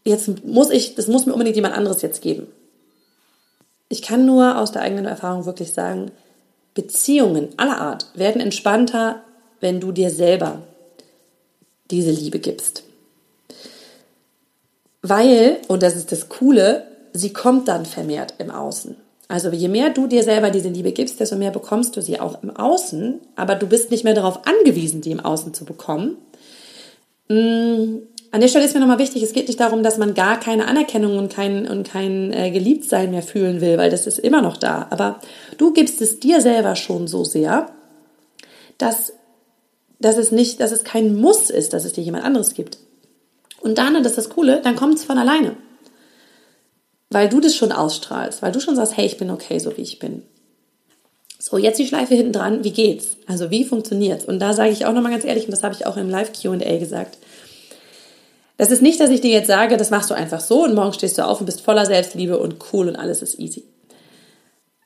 jetzt 0.04 0.44
muss 0.46 0.70
ich, 0.70 0.96
das 0.96 1.08
muss 1.08 1.26
mir 1.26 1.34
unbedingt 1.34 1.56
jemand 1.56 1.76
anderes 1.76 2.02
jetzt 2.02 2.22
geben. 2.22 2.48
Ich 3.90 4.02
kann 4.02 4.26
nur 4.26 4.58
aus 4.58 4.72
der 4.72 4.82
eigenen 4.82 5.06
Erfahrung 5.06 5.46
wirklich 5.46 5.74
sagen, 5.74 6.12
Beziehungen 6.74 7.50
aller 7.58 7.80
Art 7.80 8.08
werden 8.14 8.42
entspannter, 8.42 9.22
wenn 9.60 9.80
du 9.80 9.92
dir 9.92 10.10
selber 10.10 10.62
diese 11.90 12.12
Liebe 12.12 12.40
gibst. 12.40 12.84
Weil, 15.02 15.58
und 15.68 15.84
das 15.84 15.96
ist 15.96 16.12
das 16.12 16.30
Coole, 16.30 16.86
sie 17.14 17.34
kommt 17.34 17.68
dann 17.68 17.86
vermehrt 17.86 18.36
im 18.40 18.52
Außen. 18.52 18.96
Also 19.30 19.50
je 19.50 19.68
mehr 19.68 19.90
du 19.90 20.08
dir 20.08 20.24
selber 20.24 20.52
diese 20.52 20.70
Liebe 20.70 20.92
gibst, 20.92 21.20
desto 21.20 21.36
mehr 21.36 21.52
bekommst 21.52 21.98
du 21.98 22.02
sie 22.02 22.20
auch 22.20 22.44
im 22.44 22.56
Außen, 22.56 23.20
aber 23.36 23.56
du 23.56 23.68
bist 23.68 23.92
nicht 23.92 24.04
mehr 24.04 24.14
darauf 24.14 24.42
angewiesen, 24.46 25.02
die 25.02 25.12
im 25.12 25.20
Außen 25.20 25.54
zu 25.54 25.66
bekommen. 25.66 26.18
An 28.32 28.42
der 28.42 28.48
Stelle 28.50 28.66
ist 28.66 28.74
mir 28.74 28.82
nochmal 28.82 29.00
wichtig, 29.00 29.24
es 29.24 29.34
geht 29.34 29.48
nicht 29.48 29.60
darum, 29.60 29.84
dass 29.84 29.98
man 29.98 30.14
gar 30.14 30.40
keine 30.40 30.68
Anerkennung 30.68 31.18
und 31.18 31.32
kein, 31.32 31.68
und 31.68 31.88
kein 31.88 32.34
äh, 32.34 32.52
Geliebtsein 32.52 33.12
mehr 33.12 33.22
fühlen 33.22 33.62
will, 33.62 33.78
weil 33.78 33.90
das 33.90 34.06
ist 34.06 34.20
immer 34.20 34.42
noch 34.42 34.58
da. 34.58 34.88
Aber 34.90 35.20
du 35.58 35.72
gibst 35.72 36.02
es 36.02 36.20
dir 36.20 36.42
selber 36.42 36.76
schon 36.76 37.08
so 37.08 37.24
sehr, 37.24 37.70
dass, 38.78 39.14
dass 40.00 40.18
es 40.18 40.32
nicht, 40.32 40.60
dass 40.60 40.72
es 40.72 40.84
kein 40.84 41.16
Muss 41.16 41.50
ist, 41.50 41.74
dass 41.74 41.86
es 41.86 41.94
dir 41.94 42.04
jemand 42.04 42.26
anderes 42.26 42.54
gibt. 42.54 42.80
Und 43.62 43.78
dann, 43.78 43.96
und 43.96 44.04
das 44.04 44.14
ist 44.14 44.18
das 44.18 44.30
Coole, 44.30 44.62
dann 44.62 44.76
kommt 44.76 44.96
es 44.96 45.04
von 45.04 45.18
alleine. 45.18 45.56
Weil 47.10 47.30
du 47.30 47.40
das 47.40 47.56
schon 47.56 47.72
ausstrahlst, 47.72 48.42
weil 48.42 48.52
du 48.52 48.60
schon 48.60 48.76
sagst, 48.76 48.98
hey, 48.98 49.06
ich 49.06 49.18
bin 49.18 49.32
okay, 49.32 49.60
so 49.60 49.76
wie 49.78 49.82
ich 49.82 50.00
bin. 50.00 50.24
So, 51.40 51.58
jetzt 51.58 51.80
die 51.80 51.88
Schleife 51.88 52.16
hinten 52.16 52.34
dran, 52.34 52.64
wie 52.64 52.72
geht's? 52.72 53.16
Also 53.26 53.52
wie 53.52 53.64
funktioniert's? 53.64 54.26
Und 54.26 54.40
da 54.40 54.54
sage 54.54 54.72
ich 54.72 54.86
auch 54.86 54.94
nochmal 54.94 55.12
ganz 55.12 55.24
ehrlich, 55.24 55.46
und 55.46 55.52
das 55.52 55.64
habe 55.64 55.76
ich 55.76 55.86
auch 55.86 55.96
im 55.96 56.10
Live 56.10 56.34
Q&A 56.34 56.78
gesagt, 56.78 57.18
das 58.58 58.72
ist 58.72 58.82
nicht, 58.82 59.00
dass 59.00 59.10
ich 59.10 59.22
dir 59.22 59.32
jetzt 59.32 59.48
sage, 59.48 59.78
das 59.78 59.92
machst 59.92 60.10
du 60.10 60.16
einfach 60.16 60.40
so 60.40 60.64
und 60.64 60.76
morgen 60.76 60.94
stehst 60.94 61.18
du 61.18 61.26
auf 61.26 61.40
und 61.40 61.46
bist 61.46 61.62
voller 61.62 61.86
Selbstliebe 61.86 62.38
und 62.38 62.56
cool 62.74 62.88
und 62.88 62.96
alles 62.96 63.22
ist 63.22 63.40
easy. 63.40 63.64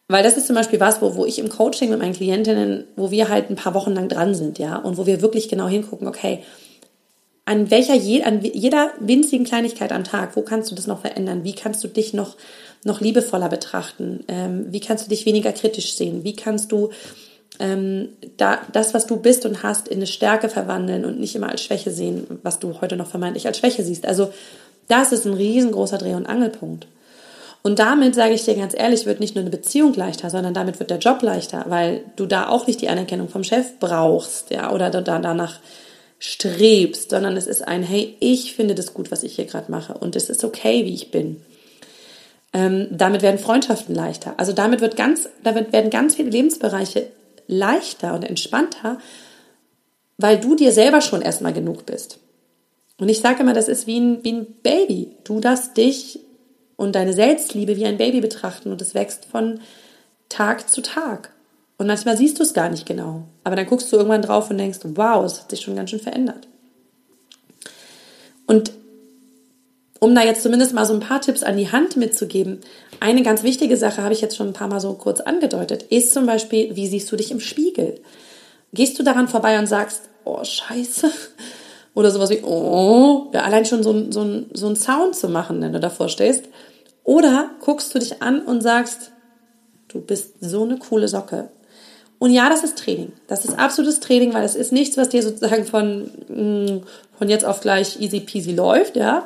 Weil 0.10 0.24
das 0.24 0.36
ist 0.36 0.48
zum 0.48 0.58
Beispiel 0.58 0.82
was, 0.82 1.02
wo, 1.02 1.16
wo 1.16 1.26
ich 1.26 1.40
im 1.40 1.48
Coaching 1.48 1.90
mit 1.90 2.00
meinen 2.00 2.14
Klientinnen, 2.14 2.84
wo 2.98 3.12
wir 3.12 3.30
halt 3.30 3.50
ein 3.50 3.56
paar 3.56 3.74
Wochen 3.74 3.94
lang 3.94 4.10
dran 4.10 4.36
sind, 4.36 4.60
ja, 4.60 4.76
und 4.76 4.98
wo 4.98 5.06
wir 5.06 5.22
wirklich 5.22 5.48
genau 5.48 5.70
hingucken, 5.70 6.08
okay, 6.08 6.44
an 7.46 7.72
welcher, 7.72 7.94
an 8.26 8.42
jeder 8.42 8.92
winzigen 9.00 9.46
Kleinigkeit 9.46 9.92
am 9.92 10.04
Tag, 10.04 10.36
wo 10.36 10.42
kannst 10.42 10.70
du 10.70 10.76
das 10.76 10.86
noch 10.86 11.02
verändern? 11.02 11.44
Wie 11.44 11.54
kannst 11.54 11.84
du 11.84 11.88
dich 11.88 12.14
noch, 12.14 12.36
noch 12.84 13.02
liebevoller 13.02 13.50
betrachten? 13.50 14.24
Ähm, 14.28 14.68
wie 14.70 14.80
kannst 14.80 15.06
du 15.06 15.10
dich 15.10 15.26
weniger 15.26 15.52
kritisch 15.52 15.96
sehen? 15.96 16.24
Wie 16.24 16.36
kannst 16.36 16.72
du 16.72 16.92
ähm, 17.60 18.10
da, 18.38 18.60
das, 18.72 18.94
was 18.94 19.08
du 19.08 19.18
bist 19.18 19.46
und 19.46 19.64
hast, 19.64 19.88
in 19.88 19.98
eine 19.98 20.08
Stärke 20.08 20.50
verwandeln 20.50 21.06
und 21.06 21.20
nicht 21.20 21.36
immer 21.36 21.50
als 21.50 21.64
Schwäche 21.64 21.92
sehen, 21.92 22.40
was 22.44 22.60
du 22.60 22.82
heute 22.82 22.96
noch 22.96 23.08
vermeintlich 23.08 23.48
als 23.48 23.58
Schwäche 23.58 23.84
siehst. 23.84 24.06
Also 24.06 24.32
das 24.88 25.12
ist 25.12 25.26
ein 25.26 25.34
riesengroßer 25.34 25.98
Dreh- 25.98 26.16
und 26.16 26.26
Angelpunkt. 26.26 26.88
Und 27.64 27.78
damit 27.78 28.16
sage 28.16 28.34
ich 28.34 28.44
dir 28.44 28.56
ganz 28.56 28.74
ehrlich, 28.76 29.06
wird 29.06 29.20
nicht 29.20 29.36
nur 29.36 29.44
eine 29.44 29.52
Beziehung 29.52 29.94
leichter, 29.94 30.30
sondern 30.30 30.54
damit 30.54 30.80
wird 30.80 30.90
der 30.90 30.98
Job 30.98 31.22
leichter, 31.22 31.66
weil 31.68 32.04
du 32.16 32.26
da 32.26 32.48
auch 32.48 32.66
nicht 32.66 32.82
die 32.82 32.90
Anerkennung 32.90 33.30
vom 33.30 33.44
Chef 33.44 33.80
brauchst, 33.80 34.50
ja, 34.50 34.72
oder 34.72 34.90
da 34.90 35.02
danach 35.02 35.60
strebst, 36.18 37.12
sondern 37.12 37.38
es 37.38 37.48
ist 37.48 37.68
ein, 37.68 37.84
hey, 37.84 38.16
ich 38.20 38.56
finde 38.56 38.76
das 38.76 38.94
gut, 38.94 39.12
was 39.12 39.24
ich 39.24 39.36
hier 39.36 39.46
gerade 39.46 39.72
mache 39.72 39.94
und 39.94 40.16
es 40.16 40.30
ist 40.30 40.44
okay, 40.44 40.86
wie 40.86 40.94
ich 40.94 41.12
bin. 41.12 41.42
Ähm, 42.54 42.88
damit 42.92 43.22
werden 43.22 43.40
Freundschaften 43.40 43.96
leichter. 43.96 44.34
Also 44.38 44.54
damit 44.54 44.82
wird 44.82 44.96
ganz, 44.96 45.30
damit 45.44 45.72
werden 45.72 45.90
ganz 45.90 46.16
viele 46.16 46.30
Lebensbereiche 46.30 47.08
leichter 47.52 48.16
und 48.16 48.24
entspannter, 48.24 48.98
weil 50.18 50.40
du 50.40 50.56
dir 50.56 50.72
selber 50.72 51.02
schon 51.02 51.22
erstmal 51.22 51.54
genug 51.54 51.86
bist. 51.86 52.20
Und 52.98 53.10
ich 53.10 53.20
sage 53.20 53.42
immer, 53.42 53.54
das 53.54 53.68
ist 53.68 53.88
wie 53.88 54.00
ein, 54.00 54.24
wie 54.24 54.34
ein 54.34 54.46
Baby. 54.64 55.16
Du 55.24 55.40
darfst 55.40 55.76
dich 55.78 56.20
und 56.76 56.96
deine 56.96 57.14
Selbstliebe 57.14 57.76
wie 57.76 57.86
ein 57.86 57.98
Baby 57.98 58.22
betrachten 58.22 58.72
und 58.72 58.82
es 58.82 58.94
wächst 58.94 59.26
von 59.26 59.60
Tag 60.30 60.70
zu 60.70 60.82
Tag. 60.82 61.32
Und 61.78 61.88
manchmal 61.88 62.16
siehst 62.16 62.38
du 62.38 62.44
es 62.44 62.54
gar 62.54 62.70
nicht 62.70 62.86
genau. 62.86 63.24
Aber 63.44 63.56
dann 63.56 63.66
guckst 63.66 63.92
du 63.92 63.98
irgendwann 63.98 64.22
drauf 64.22 64.50
und 64.50 64.58
denkst, 64.58 64.80
wow, 64.84 65.26
es 65.26 65.42
hat 65.42 65.50
sich 65.50 65.62
schon 65.62 65.76
ganz 65.76 65.90
schön 65.90 66.00
verändert. 66.00 66.48
Und 68.46 68.72
um 70.00 70.14
da 70.14 70.24
jetzt 70.24 70.44
zumindest 70.44 70.74
mal 70.74 70.86
so 70.86 70.94
ein 70.94 71.00
paar 71.00 71.22
Tipps 71.22 71.42
an 71.44 71.58
die 71.58 71.72
Hand 71.72 71.98
mitzugeben, 71.98 72.62
eine 73.02 73.24
ganz 73.24 73.42
wichtige 73.42 73.78
Sache 73.78 74.04
habe 74.04 74.14
ich 74.14 74.22
jetzt 74.22 74.38
schon 74.38 74.50
ein 74.50 74.54
paar 74.54 74.68
Mal 74.68 74.80
so 74.80 74.94
kurz 74.94 75.22
angedeutet, 75.22 75.84
ist 75.90 76.14
zum 76.14 76.28
Beispiel, 76.28 76.76
wie 76.76 76.86
siehst 76.88 77.12
du 77.12 77.16
dich 77.16 77.32
im 77.32 77.40
Spiegel? 77.40 78.00
Gehst 78.74 78.98
du 79.00 79.04
daran 79.04 79.28
vorbei 79.28 79.58
und 79.58 79.66
sagst, 79.66 80.04
oh 80.24 80.44
Scheiße, 80.44 81.10
oder 81.96 82.12
sowas 82.12 82.30
wie, 82.30 82.44
oh, 82.44 83.32
ja, 83.34 83.42
allein 83.42 83.66
schon 83.66 83.82
so, 83.82 84.12
so, 84.12 84.44
so 84.54 84.68
einen 84.68 84.76
Sound 84.76 85.16
zu 85.16 85.30
machen, 85.30 85.60
wenn 85.62 85.74
du 85.74 85.80
davor 85.80 86.10
stehst. 86.10 86.46
Oder 87.04 87.50
guckst 87.60 87.94
du 87.96 88.00
dich 88.00 88.22
an 88.22 88.44
und 88.44 88.62
sagst, 88.62 89.12
du 89.88 90.00
bist 90.00 90.36
so 90.40 90.64
eine 90.64 90.78
coole 90.78 91.08
Socke. 91.08 91.50
Und 92.20 92.30
ja, 92.30 92.50
das 92.50 92.64
ist 92.64 92.78
Training. 92.78 93.14
Das 93.26 93.46
ist 93.46 93.58
absolutes 93.58 94.00
Training, 94.00 94.32
weil 94.36 94.44
es 94.44 94.54
ist 94.54 94.72
nichts, 94.72 94.96
was 94.96 95.10
dir 95.10 95.24
sozusagen 95.24 95.66
von, 95.66 96.12
mm, 96.28 96.84
von 97.18 97.30
jetzt 97.30 97.46
auf 97.46 97.62
gleich 97.62 98.00
easy 98.00 98.20
peasy 98.20 98.52
läuft, 98.52 98.96
ja. 98.96 99.26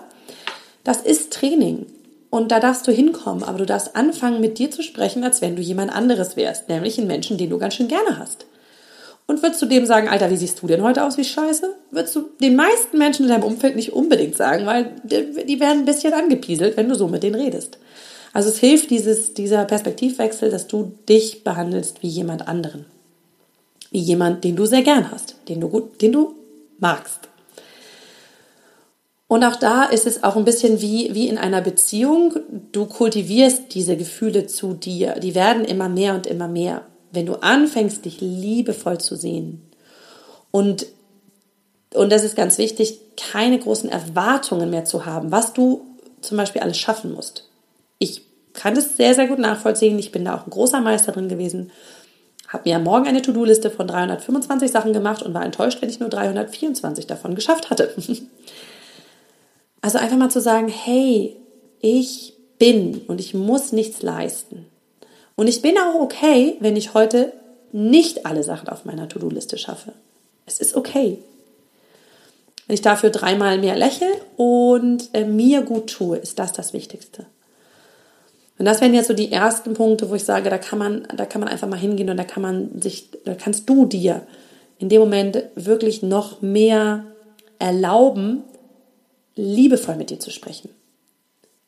Das 0.86 1.02
ist 1.02 1.34
Training. 1.34 1.88
Und 2.36 2.52
da 2.52 2.60
darfst 2.60 2.86
du 2.86 2.92
hinkommen, 2.92 3.44
aber 3.44 3.60
du 3.60 3.66
darfst 3.66 3.96
anfangen, 3.96 4.42
mit 4.42 4.60
dir 4.60 4.70
zu 4.70 4.84
sprechen, 4.84 5.24
als 5.24 5.42
wenn 5.42 5.56
du 5.56 5.62
jemand 5.62 5.96
anderes 5.96 6.36
wärst, 6.36 6.68
nämlich 6.68 6.98
einen 6.98 7.08
Menschen, 7.08 7.38
den 7.38 7.50
du 7.50 7.58
ganz 7.58 7.76
schön 7.76 7.88
gerne 7.88 8.20
hast. 8.20 8.46
Und 9.26 9.42
würdest 9.42 9.62
du 9.62 9.68
dem 9.68 9.86
sagen, 9.86 10.10
Alter, 10.10 10.30
wie 10.30 10.36
siehst 10.36 10.62
du 10.62 10.68
denn 10.68 10.84
heute 10.84 11.06
aus, 11.06 11.18
wie 11.18 11.24
scheiße? 11.24 11.74
Würdest 11.92 12.14
du 12.14 12.26
den 12.42 12.58
meisten 12.58 12.98
Menschen 12.98 13.24
in 13.24 13.30
deinem 13.30 13.46
Umfeld 13.46 13.78
nicht 13.78 13.94
unbedingt 13.94 14.36
sagen, 14.36 14.66
weil 14.66 14.92
die 15.06 15.62
werden 15.62 15.84
ein 15.84 15.86
bisschen 15.86 16.12
angepieselt, 16.12 16.76
wenn 16.76 16.90
du 16.90 16.96
so 16.96 17.08
mit 17.08 17.24
denen 17.24 17.40
redest. 17.40 17.78
Also 18.34 18.50
es 18.50 18.58
hilft 18.58 18.90
dieses, 18.90 19.34
dieser 19.34 19.64
Perspektivwechsel, 19.64 20.52
dass 20.52 20.68
du 20.68 20.92
dich 21.08 21.46
behandelst 21.46 22.04
wie 22.04 22.10
jemand 22.10 22.50
anderen. 22.50 22.86
Wie 23.92 24.00
jemand, 24.00 24.44
den 24.44 24.58
du 24.58 24.66
sehr 24.66 24.82
gern 24.82 25.10
hast, 25.10 25.38
den 25.48 25.62
du 25.62 25.70
gut, 25.70 26.02
den 26.02 26.12
du 26.12 26.36
magst. 26.80 27.30
Und 29.28 29.44
auch 29.44 29.56
da 29.56 29.86
ist 29.86 30.06
es 30.06 30.24
auch 30.24 30.36
ein 30.36 30.46
bisschen 30.46 30.82
wie, 30.82 31.14
wie 31.14 31.28
in 31.28 31.38
einer 31.38 31.62
Beziehung. 31.62 32.36
Du 32.72 32.86
kultivierst 32.86 33.74
diese 33.74 33.98
Gefühle 33.98 34.46
zu 34.46 34.74
dir. 34.74 35.14
Die 35.20 35.34
werden 35.34 35.66
immer 35.66 35.90
mehr 35.90 36.14
und 36.14 36.28
immer 36.28 36.48
mehr. 36.48 36.84
Wenn 37.12 37.26
du 37.26 37.36
anfängst, 37.36 38.06
dich 38.06 38.22
liebevoll 38.22 39.00
zu 39.00 39.16
sehen. 39.16 39.64
Und, 40.52 40.86
und 41.94 42.12
das 42.12 42.24
ist 42.24 42.36
ganz 42.36 42.58
wichtig, 42.58 43.00
keine 43.18 43.58
großen 43.58 43.90
Erwartungen 43.90 44.70
mehr 44.70 44.86
zu 44.86 45.06
haben, 45.06 45.32
was 45.32 45.54
du 45.54 45.82
zum 46.22 46.38
Beispiel 46.38 46.62
alles 46.62 46.78
schaffen 46.78 47.14
musst. 47.14 47.50
Ich 47.98 48.22
kann 48.54 48.76
das 48.76 48.96
sehr, 48.96 49.16
sehr 49.16 49.28
gut 49.28 49.40
nachvollziehen. 49.40 49.98
Ich 49.98 50.12
bin 50.12 50.26
da 50.26 50.36
auch 50.36 50.46
ein 50.46 50.52
großer 50.52 50.82
Meister 50.82 51.12
drin 51.12 51.30
gewesen. 51.30 51.72
Habe 52.48 52.70
mir 52.70 52.76
am 52.76 52.84
Morgen 52.84 53.08
eine 53.08 53.24
To-Do-Liste 53.24 53.72
von 53.72 53.88
325 53.88 54.72
Sachen 54.72 54.94
gemacht 54.94 55.24
und 55.24 55.34
war 55.34 55.44
enttäuscht, 55.44 55.82
wenn 55.82 55.90
ich 55.90 56.00
nur 56.00 56.10
324 56.10 57.08
davon 57.08 57.34
geschafft 57.34 57.72
hatte. 57.72 57.92
Also 59.86 60.00
einfach 60.00 60.18
mal 60.18 60.32
zu 60.32 60.42
sagen, 60.42 60.68
hey, 60.68 61.36
ich 61.80 62.34
bin 62.58 63.02
und 63.08 63.22
ich 63.22 63.36
muss 63.36 63.72
nichts 63.72 64.02
leisten. 64.02 64.66
Und 65.36 65.46
ich 65.46 65.62
bin 65.62 65.78
auch 65.78 66.02
okay, 66.02 66.56
wenn 66.60 66.76
ich 66.76 66.96
heute 66.96 67.34
nicht 67.72 68.26
alle 68.26 68.42
Sachen 68.42 68.68
auf 68.68 68.86
meiner 68.86 69.08
To-Do-Liste 69.08 69.60
schaffe. 69.60 69.94
Es 70.48 70.60
ist 70.60 70.76
okay. 70.76 71.20
Wenn 72.66 72.74
ich 72.74 72.82
dafür 72.82 73.12
dreimal 73.12 73.60
mehr 73.60 73.76
lächle 73.76 74.08
und 74.38 75.10
äh, 75.14 75.24
mir 75.24 75.62
gut 75.62 75.92
tue, 75.92 76.18
ist 76.18 76.40
das 76.40 76.52
das 76.52 76.74
Wichtigste. 76.74 77.28
Und 78.58 78.66
das 78.66 78.82
wären 78.82 78.96
jetzt 78.96 79.10
so 79.10 79.14
die 79.14 79.32
ersten 79.32 79.76
Punkte, 79.76 80.10
wo 80.10 80.16
ich 80.16 80.24
sage, 80.24 80.50
da 80.50 80.58
kann 80.58 80.80
man, 80.80 81.08
da 81.16 81.28
kann 81.28 81.42
man 81.42 81.50
einfach 81.50 81.68
mal 81.68 81.78
hingehen 81.78 82.10
und 82.10 82.18
da 82.18 82.24
kann 82.24 82.42
man 82.42 82.82
sich, 82.82 83.12
da 83.24 83.36
kannst 83.36 83.70
du 83.70 83.86
dir 83.86 84.26
in 84.80 84.90
dem 84.90 85.02
Moment 85.02 85.44
wirklich 85.54 86.02
noch 86.02 86.42
mehr 86.42 87.06
erlauben, 87.60 88.42
liebevoll 89.36 89.96
mit 89.96 90.10
dir 90.10 90.20
zu 90.20 90.32
sprechen. 90.32 90.70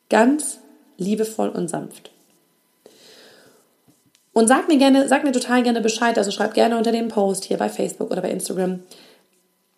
Ganz 0.08 0.58
liebevoll 0.96 1.48
und 1.48 1.68
sanft. 1.68 2.10
Und 4.32 4.46
sag 4.46 4.68
mir 4.68 4.78
gerne, 4.78 5.08
sag 5.08 5.24
mir 5.24 5.32
total 5.32 5.62
gerne 5.62 5.80
Bescheid. 5.80 6.16
Also 6.16 6.30
schreib 6.30 6.54
gerne 6.54 6.78
unter 6.78 6.92
dem 6.92 7.08
Post 7.08 7.44
hier 7.44 7.56
bei 7.56 7.68
Facebook 7.68 8.10
oder 8.10 8.22
bei 8.22 8.30
Instagram, 8.30 8.80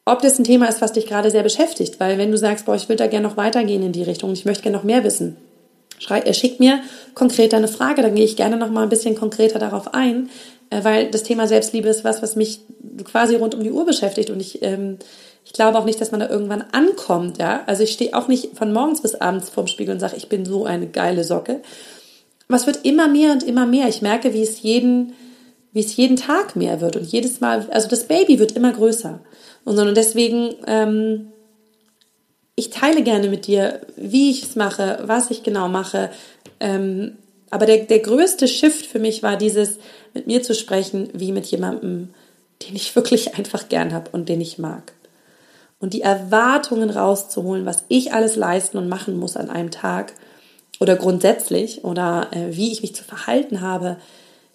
ob 0.04 0.22
das 0.22 0.38
ein 0.38 0.44
Thema 0.44 0.66
ist, 0.68 0.82
was 0.82 0.92
dich 0.92 1.06
gerade 1.06 1.30
sehr 1.30 1.42
beschäftigt. 1.42 2.00
Weil 2.00 2.18
wenn 2.18 2.30
du 2.30 2.38
sagst, 2.38 2.66
boah, 2.66 2.74
ich 2.74 2.88
will 2.88 2.96
da 2.96 3.06
gerne 3.06 3.26
noch 3.26 3.36
weitergehen 3.36 3.82
in 3.82 3.92
die 3.92 4.02
Richtung, 4.02 4.32
ich 4.32 4.44
möchte 4.44 4.64
gerne 4.64 4.76
noch 4.76 4.84
mehr 4.84 5.04
wissen, 5.04 5.36
äh, 6.08 6.34
schick 6.34 6.60
mir 6.60 6.80
konkret 7.14 7.52
deine 7.52 7.68
Frage, 7.68 8.02
dann 8.02 8.14
gehe 8.14 8.24
ich 8.24 8.36
gerne 8.36 8.56
noch 8.56 8.70
mal 8.70 8.82
ein 8.82 8.88
bisschen 8.88 9.14
konkreter 9.14 9.58
darauf 9.58 9.94
ein, 9.94 10.30
äh, 10.70 10.82
weil 10.84 11.10
das 11.10 11.22
Thema 11.22 11.46
Selbstliebe 11.46 11.88
ist 11.88 12.04
was, 12.04 12.22
was 12.22 12.36
mich 12.36 12.60
quasi 13.04 13.36
rund 13.36 13.54
um 13.54 13.62
die 13.62 13.72
Uhr 13.72 13.86
beschäftigt 13.86 14.30
und 14.30 14.40
ich 14.40 14.62
ähm, 14.62 14.98
ich 15.44 15.52
glaube 15.52 15.78
auch 15.78 15.84
nicht, 15.84 16.00
dass 16.00 16.10
man 16.10 16.20
da 16.20 16.28
irgendwann 16.28 16.64
ankommt, 16.72 17.38
ja. 17.38 17.62
Also 17.66 17.82
ich 17.82 17.92
stehe 17.92 18.14
auch 18.14 18.28
nicht 18.28 18.56
von 18.56 18.72
morgens 18.72 19.00
bis 19.02 19.14
abends 19.14 19.48
vorm 19.48 19.66
Spiegel 19.66 19.94
und 19.94 20.00
sage, 20.00 20.16
ich 20.16 20.28
bin 20.28 20.44
so 20.44 20.64
eine 20.64 20.86
geile 20.86 21.24
Socke, 21.24 21.60
aber 22.48 22.56
es 22.56 22.66
wird 22.66 22.84
immer 22.84 23.08
mehr 23.08 23.32
und 23.32 23.42
immer 23.42 23.66
mehr. 23.66 23.88
Ich 23.88 24.02
merke, 24.02 24.34
wie 24.34 24.42
es 24.42 24.62
jeden, 24.62 25.12
wie 25.72 25.80
es 25.80 25.96
jeden 25.96 26.16
Tag 26.16 26.56
mehr 26.56 26.80
wird 26.80 26.96
und 26.96 27.06
jedes 27.06 27.40
Mal, 27.40 27.68
also 27.70 27.88
das 27.88 28.08
Baby 28.08 28.38
wird 28.38 28.52
immer 28.52 28.72
größer. 28.72 29.20
Und, 29.64 29.78
und 29.78 29.96
deswegen, 29.96 30.56
ähm, 30.66 31.28
ich 32.56 32.70
teile 32.70 33.02
gerne 33.02 33.28
mit 33.28 33.46
dir, 33.46 33.80
wie 33.96 34.30
ich 34.30 34.42
es 34.42 34.56
mache, 34.56 34.98
was 35.04 35.30
ich 35.30 35.42
genau 35.42 35.68
mache. 35.68 36.10
Ähm, 36.58 37.18
aber 37.50 37.66
der, 37.66 37.84
der 37.84 38.00
größte 38.00 38.48
Shift 38.48 38.86
für 38.86 38.98
mich 38.98 39.22
war 39.22 39.36
dieses, 39.36 39.78
mit 40.14 40.26
mir 40.26 40.42
zu 40.42 40.54
sprechen, 40.54 41.08
wie 41.12 41.32
mit 41.32 41.46
jemandem, 41.46 42.10
den 42.62 42.76
ich 42.76 42.94
wirklich 42.96 43.36
einfach 43.36 43.68
gern 43.68 43.92
habe 43.92 44.10
und 44.12 44.28
den 44.28 44.40
ich 44.40 44.58
mag. 44.58 44.92
Und 45.80 45.94
die 45.94 46.02
Erwartungen 46.02 46.90
rauszuholen, 46.90 47.66
was 47.66 47.84
ich 47.88 48.12
alles 48.12 48.36
leisten 48.36 48.78
und 48.78 48.88
machen 48.88 49.18
muss 49.18 49.36
an 49.36 49.50
einem 49.50 49.70
Tag 49.70 50.12
oder 50.78 50.94
grundsätzlich 50.94 51.84
oder 51.84 52.28
äh, 52.32 52.54
wie 52.56 52.70
ich 52.70 52.82
mich 52.82 52.94
zu 52.94 53.02
verhalten 53.02 53.60
habe, 53.60 53.96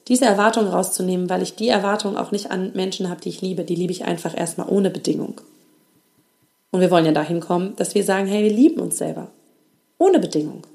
diese 0.07 0.25
Erwartung 0.25 0.67
rauszunehmen, 0.67 1.29
weil 1.29 1.41
ich 1.41 1.55
die 1.55 1.69
Erwartung 1.69 2.15
auch 2.15 2.31
nicht 2.31 2.51
an 2.51 2.71
Menschen 2.75 3.09
habe, 3.09 3.21
die 3.21 3.29
ich 3.29 3.41
liebe. 3.41 3.63
Die 3.63 3.75
liebe 3.75 3.91
ich 3.91 4.05
einfach 4.05 4.37
erstmal 4.37 4.69
ohne 4.69 4.91
Bedingung. 4.91 5.41
Und 6.71 6.81
wir 6.81 6.91
wollen 6.91 7.05
ja 7.05 7.11
dahin 7.11 7.39
kommen, 7.39 7.75
dass 7.77 7.95
wir 7.95 8.03
sagen, 8.03 8.27
hey, 8.27 8.43
wir 8.43 8.53
lieben 8.53 8.79
uns 8.79 8.97
selber. 8.97 9.31
Ohne 9.97 10.19
Bedingung. 10.19 10.67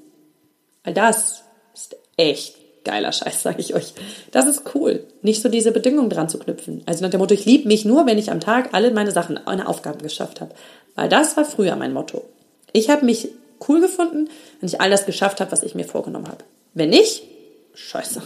Weil 0.83 0.93
das 0.93 1.43
ist 1.73 1.95
echt 2.17 2.60
geiler 2.83 3.11
Scheiß, 3.11 3.43
sage 3.43 3.59
ich 3.59 3.75
euch. 3.75 3.93
Das 4.31 4.47
ist 4.47 4.63
cool, 4.75 5.03
nicht 5.21 5.41
so 5.41 5.49
diese 5.49 5.71
Bedingungen 5.71 6.09
dran 6.09 6.29
zu 6.29 6.39
knüpfen. 6.39 6.83
Also 6.85 7.03
nach 7.03 7.11
dem 7.11 7.19
Motto, 7.19 7.33
ich 7.33 7.45
liebe 7.45 7.67
mich 7.67 7.85
nur, 7.85 8.05
wenn 8.05 8.17
ich 8.17 8.31
am 8.31 8.39
Tag 8.39 8.69
alle 8.73 8.91
meine 8.91 9.11
Sachen, 9.11 9.39
meine 9.45 9.67
Aufgaben 9.67 10.01
geschafft 10.01 10.41
habe. 10.41 10.53
Weil 10.95 11.09
das 11.09 11.37
war 11.37 11.45
früher 11.45 11.75
mein 11.75 11.93
Motto. 11.93 12.25
Ich 12.73 12.89
habe 12.89 13.05
mich 13.05 13.29
cool 13.67 13.81
gefunden, 13.81 14.29
wenn 14.59 14.67
ich 14.67 14.81
all 14.81 14.89
das 14.89 15.05
geschafft 15.05 15.39
habe, 15.39 15.51
was 15.51 15.63
ich 15.63 15.75
mir 15.75 15.85
vorgenommen 15.85 16.27
habe. 16.27 16.43
Wenn 16.73 16.89
nicht, 16.89 17.23
scheiße. 17.73 18.21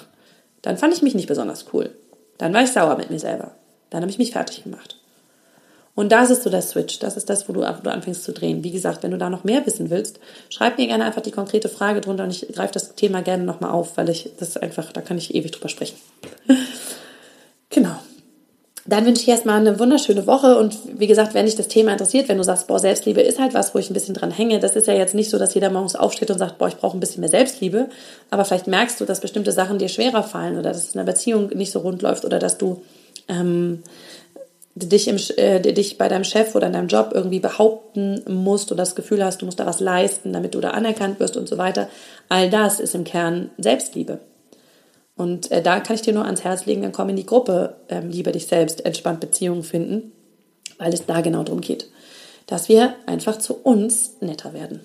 Dann 0.62 0.78
fand 0.78 0.94
ich 0.94 1.02
mich 1.02 1.16
nicht 1.16 1.28
besonders 1.28 1.66
cool. 1.74 1.92
Dann 2.38 2.54
war 2.54 2.64
ich 2.64 2.72
sauer 2.72 2.98
mit 2.98 3.10
mir 3.10 3.20
selber. 3.20 3.52
Dann 3.90 4.02
habe 4.02 4.12
ich 4.12 4.18
mich 4.18 4.32
fertig 4.32 4.64
gemacht. 4.64 4.98
Und 5.96 6.12
das 6.12 6.30
ist 6.30 6.44
so 6.44 6.50
der 6.50 6.62
Switch. 6.62 7.00
Das 7.00 7.16
ist 7.16 7.30
das, 7.30 7.48
wo 7.48 7.54
du, 7.54 7.62
wo 7.62 7.82
du 7.82 7.92
anfängst 7.92 8.24
zu 8.24 8.34
drehen. 8.34 8.64
Wie 8.64 8.72
gesagt, 8.72 9.02
wenn 9.02 9.12
du 9.12 9.18
da 9.18 9.30
noch 9.30 9.46
mehr 9.46 9.66
wissen 9.66 9.90
willst, 9.90 10.20
schreib 10.50 10.78
mir 10.78 10.88
gerne 10.88 11.06
einfach 11.06 11.22
die 11.22 11.32
konkrete 11.32 11.70
Frage 11.70 12.02
drunter 12.02 12.26
und 12.26 12.32
ich 12.32 12.54
greife 12.54 12.74
das 12.74 12.96
Thema 12.96 13.22
gerne 13.22 13.44
nochmal 13.44 13.72
auf, 13.72 13.96
weil 13.98 14.10
ich 14.10 14.30
das 14.38 14.58
einfach, 14.58 14.92
da 14.92 15.02
kann 15.02 15.18
ich 15.18 15.34
ewig 15.34 15.52
drüber 15.52 15.70
sprechen. 15.70 15.98
genau. 17.70 17.96
Dann 18.88 19.04
wünsche 19.06 19.24
ich 19.24 19.30
erstmal 19.30 19.60
eine 19.60 19.80
wunderschöne 19.80 20.28
Woche 20.28 20.60
und 20.60 20.78
wie 21.00 21.08
gesagt, 21.08 21.34
wenn 21.34 21.48
dich 21.48 21.56
das 21.56 21.70
Thema 21.70 21.94
interessiert, 21.94 22.30
wenn 22.30 22.38
du 22.38 22.44
sagst, 22.44 22.68
boah, 22.68 22.78
Selbstliebe 22.78 23.20
ist 23.20 23.40
halt 23.40 23.56
was, 23.56 23.74
wo 23.74 23.80
ich 23.80 23.90
ein 23.90 23.96
bisschen 23.96 24.14
dran 24.14 24.30
hänge, 24.30 24.60
das 24.60 24.76
ist 24.76 24.88
ja 24.88 24.94
jetzt 24.94 25.16
nicht 25.16 25.32
so, 25.32 25.40
dass 25.40 25.56
jeder 25.56 25.72
morgens 25.72 25.96
aufsteht 25.96 26.30
und 26.30 26.38
sagt, 26.38 26.60
boah, 26.60 26.68
ich 26.68 26.78
brauche 26.78 26.96
ein 26.96 27.00
bisschen 27.00 27.22
mehr 27.22 27.30
Selbstliebe, 27.30 27.90
aber 28.30 28.46
vielleicht 28.46 28.68
merkst 28.68 29.02
du, 29.02 29.06
dass 29.06 29.22
bestimmte 29.22 29.54
Sachen 29.54 29.80
dir 29.80 29.90
schwerer 29.90 30.22
fallen 30.22 30.60
oder 30.60 30.70
dass 30.72 30.84
es 30.84 30.94
in 30.94 31.00
einer 31.00 31.12
Beziehung 31.12 31.48
nicht 31.56 31.72
so 31.72 31.80
rund 31.80 32.04
läuft 32.04 32.26
oder 32.26 32.38
dass 32.38 32.60
du 32.60 32.84
ähm, 33.28 33.82
dich, 34.76 35.08
im, 35.08 35.18
äh, 35.38 35.62
dich 35.62 35.98
bei 35.98 36.10
deinem 36.10 36.26
Chef 36.26 36.54
oder 36.54 36.68
in 36.68 36.74
deinem 36.74 36.88
Job 36.88 37.12
irgendwie 37.14 37.40
behaupten 37.40 38.22
musst 38.28 38.72
oder 38.72 38.84
das 38.84 38.96
Gefühl 38.96 39.24
hast, 39.24 39.42
du 39.42 39.46
musst 39.46 39.60
da 39.60 39.66
was 39.66 39.80
leisten, 39.80 40.34
damit 40.34 40.54
du 40.54 40.60
da 40.60 40.72
anerkannt 40.72 41.20
wirst 41.20 41.38
und 41.38 41.48
so 41.48 41.58
weiter. 41.58 41.88
All 42.28 42.50
das 42.50 42.80
ist 42.80 42.94
im 42.94 43.06
Kern 43.06 43.50
Selbstliebe. 43.58 44.20
Und 45.16 45.50
äh, 45.52 45.62
da 45.62 45.80
kann 45.80 45.96
ich 45.96 46.02
dir 46.02 46.14
nur 46.14 46.26
ans 46.26 46.44
Herz 46.44 46.66
legen, 46.66 46.82
dann 46.82 46.92
komm 46.92 47.08
in 47.10 47.16
die 47.16 47.26
Gruppe 47.26 47.78
ähm, 47.88 48.10
Liebe 48.10 48.34
dich 48.34 48.48
selbst, 48.48 48.86
entspannt 48.86 49.22
Beziehungen 49.22 49.64
finden, 49.64 50.12
weil 50.78 50.94
es 50.94 51.06
da 51.06 51.22
genau 51.22 51.44
darum 51.44 51.62
geht, 51.62 51.90
dass 52.48 52.68
wir 52.68 52.96
einfach 53.06 53.38
zu 53.38 53.56
uns 53.56 54.18
netter 54.20 54.54
werden. 54.54 54.82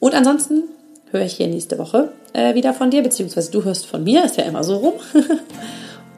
Und 0.00 0.14
ansonsten 0.14 0.64
höre 1.10 1.26
ich 1.26 1.34
hier 1.34 1.46
nächste 1.46 1.78
Woche 1.78 2.10
äh, 2.32 2.54
wieder 2.54 2.72
von 2.72 2.90
dir, 2.90 3.02
beziehungsweise 3.02 3.50
du 3.50 3.64
hörst 3.64 3.84
von 3.84 4.02
mir, 4.02 4.24
ist 4.24 4.38
ja 4.38 4.44
immer 4.44 4.64
so 4.64 4.76
rum. 4.76 4.94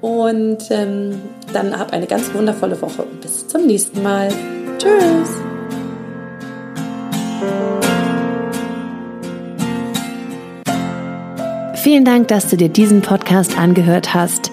Und 0.05 0.71
ähm, 0.71 1.19
dann 1.55 1.79
hab 1.79 1.95
eine 1.95 2.07
ganz 2.07 2.35
wundervolle 2.35 2.79
Woche 2.83 3.05
und 3.05 3.23
bis 3.23 3.49
zum 3.49 3.65
nächsten 3.65 4.03
Mal. 4.03 4.29
Tschüss! 4.77 5.31
Vielen 11.77 12.05
Dank, 12.05 12.29
dass 12.29 12.51
du 12.51 12.59
dir 12.59 12.69
diesen 12.69 13.01
Podcast 13.01 13.57
angehört 13.57 14.13
hast. 14.13 14.53